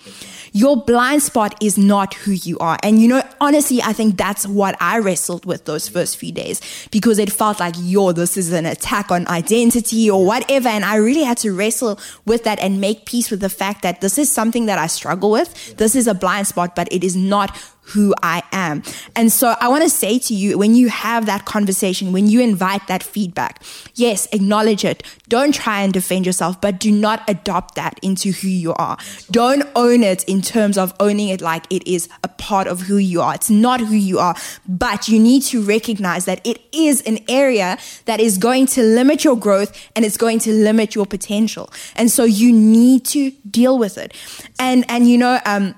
Your 0.56 0.76
blind 0.76 1.20
spot 1.20 1.56
is 1.60 1.76
not 1.76 2.14
who 2.14 2.30
you 2.30 2.56
are. 2.58 2.78
And 2.84 3.02
you 3.02 3.08
know, 3.08 3.24
honestly, 3.40 3.82
I 3.82 3.92
think 3.92 4.16
that's 4.16 4.46
what 4.46 4.76
I 4.80 4.98
wrestled 5.00 5.44
with 5.44 5.64
those 5.64 5.88
first 5.88 6.16
few 6.16 6.30
days 6.30 6.60
because 6.92 7.18
it 7.18 7.32
felt 7.32 7.58
like, 7.58 7.74
yo, 7.76 8.12
this 8.12 8.36
is 8.36 8.52
an 8.52 8.64
attack 8.64 9.10
on 9.10 9.26
identity 9.26 10.08
or 10.08 10.24
whatever. 10.24 10.68
And 10.68 10.84
I 10.84 10.94
really 10.94 11.24
had 11.24 11.38
to 11.38 11.52
wrestle 11.52 11.98
with 12.24 12.44
that 12.44 12.60
and 12.60 12.80
make 12.80 13.04
peace 13.04 13.32
with 13.32 13.40
the 13.40 13.48
fact 13.48 13.82
that 13.82 14.00
this 14.00 14.16
is 14.16 14.30
something 14.30 14.66
that 14.66 14.78
I 14.78 14.86
struggle 14.86 15.32
with. 15.32 15.76
This 15.76 15.96
is 15.96 16.06
a 16.06 16.14
blind 16.14 16.46
spot, 16.46 16.76
but 16.76 16.86
it 16.92 17.02
is 17.02 17.16
not 17.16 17.50
who 17.86 18.14
I 18.22 18.42
am. 18.52 18.82
And 19.14 19.30
so 19.30 19.54
I 19.60 19.68
want 19.68 19.82
to 19.82 19.90
say 19.90 20.18
to 20.20 20.34
you, 20.34 20.58
when 20.58 20.74
you 20.74 20.88
have 20.88 21.26
that 21.26 21.44
conversation, 21.44 22.12
when 22.12 22.26
you 22.28 22.40
invite 22.40 22.86
that 22.88 23.02
feedback, 23.02 23.62
yes, 23.94 24.26
acknowledge 24.32 24.84
it. 24.84 25.02
Don't 25.28 25.54
try 25.54 25.82
and 25.82 25.92
defend 25.92 26.26
yourself, 26.26 26.60
but 26.60 26.78
do 26.78 26.90
not 26.90 27.22
adopt 27.28 27.74
that 27.74 27.98
into 28.02 28.32
who 28.32 28.48
you 28.48 28.74
are. 28.74 28.96
Don't 29.30 29.68
own 29.76 30.02
it 30.02 30.24
in 30.24 30.40
terms 30.40 30.78
of 30.78 30.94
owning 30.98 31.28
it 31.28 31.40
like 31.40 31.66
it 31.70 31.86
is 31.86 32.08
a 32.22 32.28
part 32.28 32.66
of 32.66 32.82
who 32.82 32.96
you 32.96 33.20
are. 33.20 33.34
It's 33.34 33.50
not 33.50 33.80
who 33.80 33.94
you 33.94 34.18
are, 34.18 34.34
but 34.66 35.08
you 35.08 35.18
need 35.20 35.42
to 35.44 35.62
recognize 35.62 36.24
that 36.24 36.44
it 36.46 36.60
is 36.72 37.02
an 37.02 37.18
area 37.28 37.78
that 38.06 38.20
is 38.20 38.38
going 38.38 38.66
to 38.66 38.82
limit 38.82 39.24
your 39.24 39.36
growth 39.36 39.90
and 39.94 40.04
it's 40.04 40.16
going 40.16 40.38
to 40.40 40.52
limit 40.52 40.94
your 40.94 41.06
potential. 41.06 41.70
And 41.96 42.10
so 42.10 42.24
you 42.24 42.52
need 42.52 43.04
to 43.06 43.30
deal 43.50 43.78
with 43.78 43.98
it. 43.98 44.14
And, 44.58 44.84
and 44.88 45.08
you 45.08 45.18
know, 45.18 45.40
um, 45.44 45.74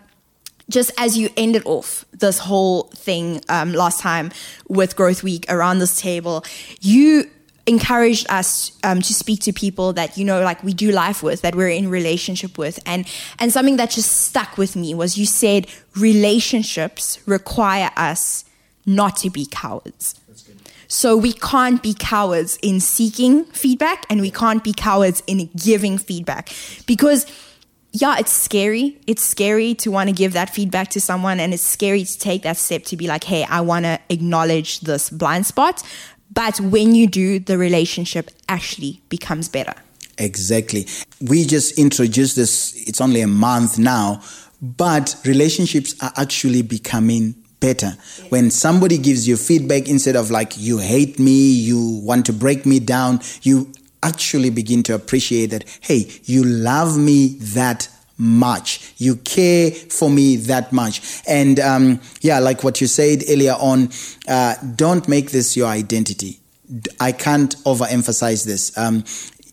just 0.69 0.91
as 0.99 1.17
you 1.17 1.31
ended 1.37 1.63
off 1.65 2.05
this 2.13 2.39
whole 2.39 2.85
thing 2.95 3.41
um, 3.49 3.73
last 3.73 4.01
time 4.01 4.33
with 4.69 4.97
Growth 4.97 5.23
Week 5.23 5.47
around 5.49 5.79
this 5.79 6.01
table, 6.01 6.45
you 6.81 7.31
encouraged 7.67 8.27
us 8.31 8.73
um, 8.85 9.03
to 9.03 9.13
speak 9.13 9.41
to 9.41 9.53
people 9.53 9.93
that 9.93 10.17
you 10.17 10.25
know 10.25 10.41
like 10.41 10.63
we 10.63 10.73
do 10.73 10.93
life 10.93 11.21
with 11.23 11.43
that 11.43 11.55
we're 11.55 11.69
in 11.69 11.89
relationship 11.89 12.59
with. 12.59 12.81
And 12.87 13.07
and 13.39 13.53
something 13.53 13.77
that 13.77 13.91
just 13.91 14.11
stuck 14.11 14.57
with 14.57 14.77
me 14.77 14.95
was 14.95 15.19
you 15.19 15.27
said 15.27 15.67
relationships 15.97 17.19
require 17.27 17.91
us 17.97 18.45
not 18.87 19.17
to 19.19 19.31
be 19.31 19.47
cowards. 19.47 20.21
So 20.89 21.17
we 21.17 21.33
can't 21.33 21.83
be 21.83 21.95
cowards 21.95 22.59
in 22.63 22.79
seeking 22.79 23.45
feedback 23.47 24.07
and 24.09 24.21
we 24.21 24.31
can't 24.31 24.63
be 24.63 24.73
cowards 24.73 25.21
in 25.27 25.51
giving 25.57 25.99
feedback. 25.99 26.51
Because 26.87 27.27
yeah, 28.01 28.19
it's 28.19 28.33
scary. 28.33 28.99
It's 29.07 29.23
scary 29.23 29.75
to 29.77 29.91
want 29.91 30.09
to 30.09 30.13
give 30.13 30.33
that 30.35 30.51
feedback 30.51 30.89
to 30.91 31.01
someone 31.01 31.41
and 31.41 31.55
it's 31.55 31.63
scary 31.63 32.05
to 32.05 32.19
take 32.19 32.43
that 32.43 32.57
step 32.57 32.85
to 32.85 32.97
be 32.97 33.07
like, 33.07 33.25
"Hey, 33.25 33.45
I 33.45 33.61
want 33.61 33.85
to 33.85 33.99
acknowledge 34.09 34.81
this 34.81 35.11
blind 35.11 35.47
spot." 35.47 35.83
But 36.33 36.61
when 36.61 36.95
you 36.95 37.07
do, 37.07 37.39
the 37.39 37.57
relationship 37.57 38.31
actually 38.49 39.01
becomes 39.09 39.49
better. 39.49 39.75
Exactly. 40.19 40.87
We 41.21 41.45
just 41.45 41.79
introduced 41.79 42.37
this, 42.37 42.75
it's 42.87 43.01
only 43.01 43.21
a 43.21 43.27
month 43.27 43.79
now, 43.79 44.23
but 44.61 45.17
relationships 45.25 45.95
are 46.03 46.13
actually 46.17 46.63
becoming 46.63 47.35
better. 47.61 47.97
When 48.29 48.51
somebody 48.51 48.99
gives 48.99 49.27
you 49.29 49.37
feedback, 49.37 49.89
instead 49.89 50.17
of 50.17 50.31
like, 50.31 50.59
you 50.59 50.79
hate 50.79 51.19
me, 51.19 51.51
you 51.53 52.01
want 52.03 52.27
to 52.27 52.33
break 52.33 52.67
me 52.67 52.81
down, 52.81 53.21
you 53.43 53.73
actually 54.07 54.51
begin 54.51 54.83
to 54.85 54.95
appreciate 54.95 55.47
that, 55.47 55.65
hey, 55.81 56.11
you 56.25 56.45
love 56.45 56.97
me 56.97 57.37
that 57.55 57.89
much. 58.19 58.95
You 58.97 59.17
care 59.17 59.71
for 59.71 60.09
me 60.09 60.37
that 60.37 60.73
much. 60.73 61.23
And 61.29 61.61
um, 61.61 62.01
yeah, 62.21 62.39
like 62.39 62.65
what 62.65 62.81
you 62.81 62.87
said 62.87 63.25
earlier 63.29 63.55
on, 63.59 63.91
uh, 64.29 64.55
don't 64.75 65.07
make 65.09 65.31
this 65.31 65.57
your 65.57 65.69
identity. 65.69 66.41
I 67.01 67.13
can't 67.13 67.55
overemphasize 67.65 68.47
this. 68.47 68.77
Um, 68.77 69.05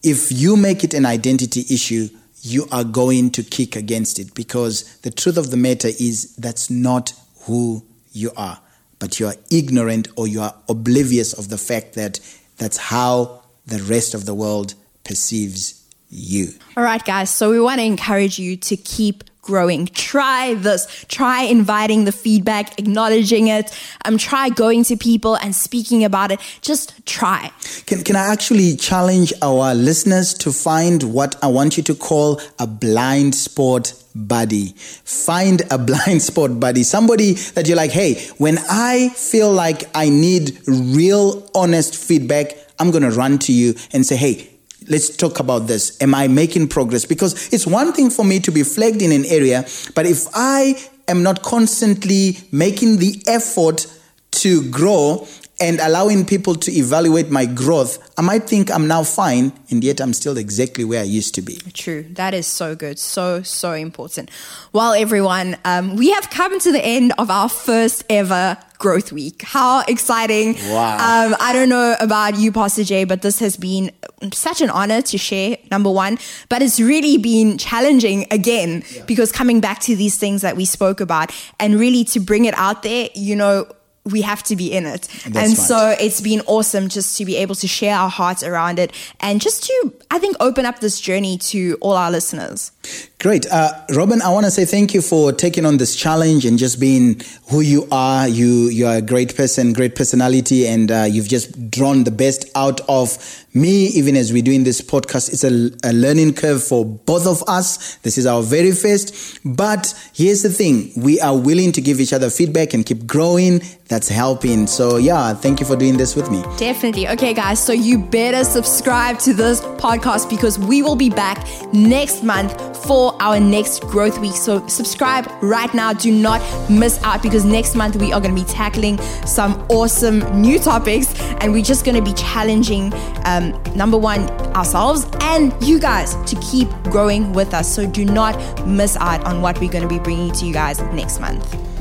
if 0.02 0.32
you 0.32 0.56
make 0.56 0.84
it 0.84 0.94
an 0.94 1.06
identity 1.06 1.62
issue, 1.70 2.10
you 2.42 2.68
are 2.72 2.84
going 2.84 3.32
to 3.32 3.44
kick 3.44 3.76
against 3.76 4.20
it 4.20 4.34
because 4.34 4.98
the 5.00 5.12
truth 5.12 5.38
of 5.38 5.50
the 5.50 5.58
matter 5.58 5.88
is 5.88 6.36
that's 6.36 6.70
not 6.70 7.14
who 7.42 7.84
you 8.12 8.32
are. 8.36 8.60
But 9.00 9.20
you 9.20 9.28
are 9.28 9.36
ignorant 9.52 10.08
or 10.16 10.28
you 10.28 10.42
are 10.42 10.56
oblivious 10.70 11.34
of 11.34 11.50
the 11.50 11.58
fact 11.58 11.94
that 11.96 12.20
that's 12.58 12.78
how 12.78 13.43
the 13.66 13.80
rest 13.84 14.14
of 14.14 14.26
the 14.26 14.34
world 14.34 14.76
perceives 15.04 15.84
you. 16.10 16.50
All 16.78 16.84
right, 16.84 17.04
guys. 17.04 17.30
So 17.30 17.50
we 17.50 17.60
want 17.60 17.80
to 17.80 17.86
encourage 17.86 18.38
you 18.40 18.56
to 18.58 18.78
keep 18.78 19.24
growing. 19.44 19.86
Try 19.88 20.56
this. 20.56 21.06
Try 21.10 21.44
inviting 21.44 22.06
the 22.06 22.12
feedback, 22.12 22.80
acknowledging 22.80 23.48
it. 23.48 23.78
Um, 24.06 24.18
try 24.18 24.50
going 24.50 24.84
to 24.86 24.96
people 24.96 25.36
and 25.36 25.54
speaking 25.54 26.04
about 26.04 26.32
it. 26.32 26.40
Just 26.62 27.06
try. 27.06 27.52
Can, 27.86 28.04
can 28.04 28.16
I 28.16 28.32
actually 28.32 28.76
challenge 28.76 29.34
our 29.42 29.76
listeners 29.76 30.34
to 30.36 30.52
find 30.52 31.04
what 31.04 31.36
I 31.44 31.48
want 31.48 31.78
you 31.78 31.84
to 31.84 31.96
call 31.96 32.42
a 32.58 32.66
blind 32.66 33.36
spot 33.36 33.94
buddy? 34.16 34.74
Find 34.78 35.62
a 35.70 35.78
blind 35.90 36.22
spot 36.22 36.60
buddy. 36.60 36.84
Somebody 36.84 37.34
that 37.56 37.68
you're 37.68 37.78
like, 37.78 37.92
hey, 37.92 38.26
when 38.38 38.58
I 38.70 39.10
feel 39.10 39.52
like 39.52 39.84
I 39.94 40.10
need 40.10 40.58
real, 40.68 41.50
honest 41.54 41.96
feedback, 41.98 42.63
I'm 42.84 42.92
going 42.92 43.04
to 43.04 43.12
run 43.12 43.40
to 43.40 43.54
you 43.54 43.76
and 43.94 44.06
say, 44.06 44.18
hey, 44.18 44.50
let's 44.90 45.16
talk 45.16 45.40
about 45.40 45.68
this. 45.68 45.98
Am 46.02 46.14
I 46.14 46.28
making 46.28 46.68
progress? 46.68 47.06
Because 47.06 47.54
it's 47.54 47.66
one 47.66 47.94
thing 47.94 48.10
for 48.10 48.26
me 48.26 48.42
to 48.42 48.52
be 48.52 48.64
flagged 48.64 49.02
in 49.02 49.14
an 49.14 49.24
area, 49.24 49.66
but 49.96 50.06
if 50.06 50.28
I 50.34 50.76
am 51.08 51.24
not 51.24 51.44
constantly 51.44 52.40
making 52.52 52.98
the 52.98 53.24
effort 53.26 53.88
to 54.32 54.70
grow 54.70 55.26
and 55.64 55.80
allowing 55.80 56.26
people 56.26 56.56
to 56.56 56.70
evaluate 56.72 57.30
my 57.32 57.46
growth, 57.46 57.98
I 58.20 58.22
might 58.22 58.44
think 58.52 58.70
I'm 58.70 58.88
now 58.88 59.04
fine, 59.04 59.54
and 59.72 59.82
yet 59.84 60.02
I'm 60.02 60.14
still 60.14 60.38
exactly 60.38 60.84
where 60.84 61.00
I 61.00 61.06
used 61.20 61.34
to 61.36 61.42
be. 61.42 61.56
True. 61.74 62.04
That 62.12 62.34
is 62.34 62.46
so 62.46 62.76
good. 62.76 63.00
So, 63.00 63.42
so 63.44 63.72
important. 63.74 64.30
Well, 64.74 64.94
everyone, 64.94 65.56
um, 65.64 65.96
we 65.96 66.12
have 66.12 66.30
come 66.30 66.60
to 66.60 66.72
the 66.72 66.84
end 66.84 67.14
of 67.18 67.30
our 67.32 67.48
first 67.50 68.04
ever 68.10 68.58
growth 68.78 69.14
week. 69.14 69.44
How 69.44 69.84
exciting. 69.88 70.56
Wow. 70.70 71.28
Um, 71.28 71.36
I 71.40 71.54
don't 71.54 71.70
know 71.70 71.96
about 72.02 72.36
you, 72.38 72.52
Pastor 72.52 72.84
Jay, 72.84 73.06
but 73.06 73.22
this 73.22 73.40
has 73.40 73.56
been 73.56 73.92
such 74.34 74.60
an 74.62 74.70
honor 74.70 75.02
to 75.04 75.18
share, 75.18 75.56
number 75.72 75.90
one. 75.90 76.18
But 76.50 76.62
it's 76.62 76.80
really 76.82 77.18
been 77.18 77.58
challenging 77.58 78.26
again 78.32 78.84
Yeah. 78.94 79.04
because 79.06 79.32
coming 79.32 79.62
back 79.62 79.80
to 79.88 79.96
these 79.96 80.18
things 80.18 80.42
that 80.42 80.58
we 80.58 80.66
spoke 80.66 81.00
about 81.00 81.32
and 81.62 81.80
really 81.80 82.04
to 82.14 82.20
bring 82.20 82.44
it 82.44 82.54
out 82.58 82.84
there, 82.84 83.08
you 83.16 83.36
know, 83.38 83.66
we 84.06 84.22
have 84.22 84.44
to 84.44 84.56
be 84.56 84.72
in 84.72 84.86
it. 84.86 85.08
That's 85.26 85.26
and 85.26 85.36
right. 85.36 85.56
so 85.56 85.96
it's 86.00 86.20
been 86.20 86.42
awesome 86.46 86.90
just 86.90 87.18
to 87.18 87.26
be 87.26 87.38
able 87.38 87.56
to 87.56 87.68
share 87.68 87.96
our 87.96 88.10
hearts 88.10 88.44
around 88.44 88.78
it 88.78 88.92
and 89.22 89.40
just 89.40 89.64
to, 89.64 89.94
I 90.12 90.20
think, 90.20 90.36
open 90.42 90.66
up 90.66 90.80
this 90.80 91.00
journey 91.00 91.38
to 91.38 91.78
all 91.80 91.94
our 91.94 92.12
listeners. 92.12 92.72
Great. 93.20 93.46
Uh, 93.50 93.72
Robin, 93.96 94.22
I 94.22 94.30
want 94.30 94.46
to 94.46 94.52
say 94.52 94.66
thank 94.66 94.94
you 94.94 95.02
for 95.02 95.32
taking 95.32 95.66
on 95.66 95.78
this 95.78 95.96
challenge 95.96 96.46
and 96.46 96.60
just 96.60 96.82
being 96.82 97.22
who 97.50 97.62
you 97.62 97.88
are. 97.92 98.28
You, 98.28 98.68
you 98.68 98.88
are 98.88 98.98
a 98.98 99.02
great 99.02 99.38
person, 99.38 99.72
great 99.72 99.96
personality, 99.96 100.68
and 100.68 100.92
uh, 100.92 101.08
you've 101.10 101.30
just 101.30 101.72
drawn 101.72 102.04
the 102.04 102.12
best 102.12 102.50
out 102.56 102.82
of 102.90 103.43
me, 103.54 103.88
even 103.88 104.16
as 104.16 104.34
we're 104.34 104.44
doing 104.44 104.64
this 104.64 104.82
podcast. 104.82 105.32
It's 105.32 105.44
a, 105.44 105.72
a 105.88 105.94
learning 105.94 106.34
curve 106.34 106.64
for 106.64 106.86
both 106.86 107.28
of 107.28 107.44
us. 107.48 107.96
This 107.98 108.18
is 108.18 108.26
our 108.26 108.42
very 108.42 108.72
first. 108.72 109.40
But 109.46 109.94
here's 110.14 110.44
the 110.44 110.50
thing 110.50 110.92
we 110.98 111.20
are 111.22 111.38
willing 111.38 111.72
to 111.74 111.82
give 111.82 112.00
each 112.00 112.14
other 112.14 112.30
feedback 112.30 112.74
and 112.74 112.86
keep 112.86 113.06
growing. 113.06 113.62
That's 113.88 114.08
helping. 114.08 114.66
So, 114.68 114.98
yeah, 114.98 115.34
thank 115.34 115.60
you 115.60 115.66
for 115.66 115.76
doing 115.76 115.98
this 115.98 116.16
with 116.16 116.32
me. 116.32 116.42
Definitely. 116.58 117.10
Okay, 117.10 117.34
guys. 117.34 117.64
So 117.64 117.74
you 117.74 118.00
better 118.00 118.44
subscribe 118.44 119.20
to 119.20 119.34
this 119.34 119.62
podcast 119.62 120.30
because 120.30 120.58
we 120.58 120.82
will 120.82 120.96
be 120.96 121.10
back 121.10 121.46
next 121.74 122.24
month 122.24 122.74
for 122.86 123.16
our 123.22 123.40
next 123.40 123.82
growth 123.84 124.20
week. 124.20 124.36
So 124.36 124.66
subscribe 124.68 125.28
right 125.42 125.74
now. 125.74 125.94
Do 125.94 126.12
not 126.12 126.42
miss 126.70 127.02
out 127.04 127.22
because 127.22 127.46
next 127.46 127.76
month 127.76 127.96
we 127.96 128.12
are 128.12 128.20
going 128.20 128.36
to 128.36 128.42
be 128.42 128.48
tackling 128.50 128.98
some 129.26 129.54
awesome 129.70 130.20
new 130.42 130.60
topics 130.60 131.14
and 131.40 131.54
we're 131.54 131.64
just 131.64 131.86
going 131.86 131.96
to 131.96 132.02
be 132.02 132.14
challenging, 132.14 132.94
um, 133.26 133.43
um, 133.52 133.76
number 133.76 133.98
one, 133.98 134.30
ourselves 134.56 135.06
and 135.22 135.54
you 135.62 135.80
guys 135.80 136.16
to 136.32 136.40
keep 136.40 136.70
growing 136.84 137.34
with 137.34 137.54
us. 137.54 137.74
So 137.74 137.86
do 137.86 138.06
not 138.06 138.36
miss 138.68 138.96
out 138.98 139.26
on 139.26 139.42
what 139.42 139.60
we're 139.60 139.72
going 139.72 139.84
to 139.84 139.90
be 139.90 140.00
bringing 140.00 140.32
to 140.34 140.46
you 140.46 140.54
guys 140.54 140.80
next 140.94 141.20
month. 141.20 141.73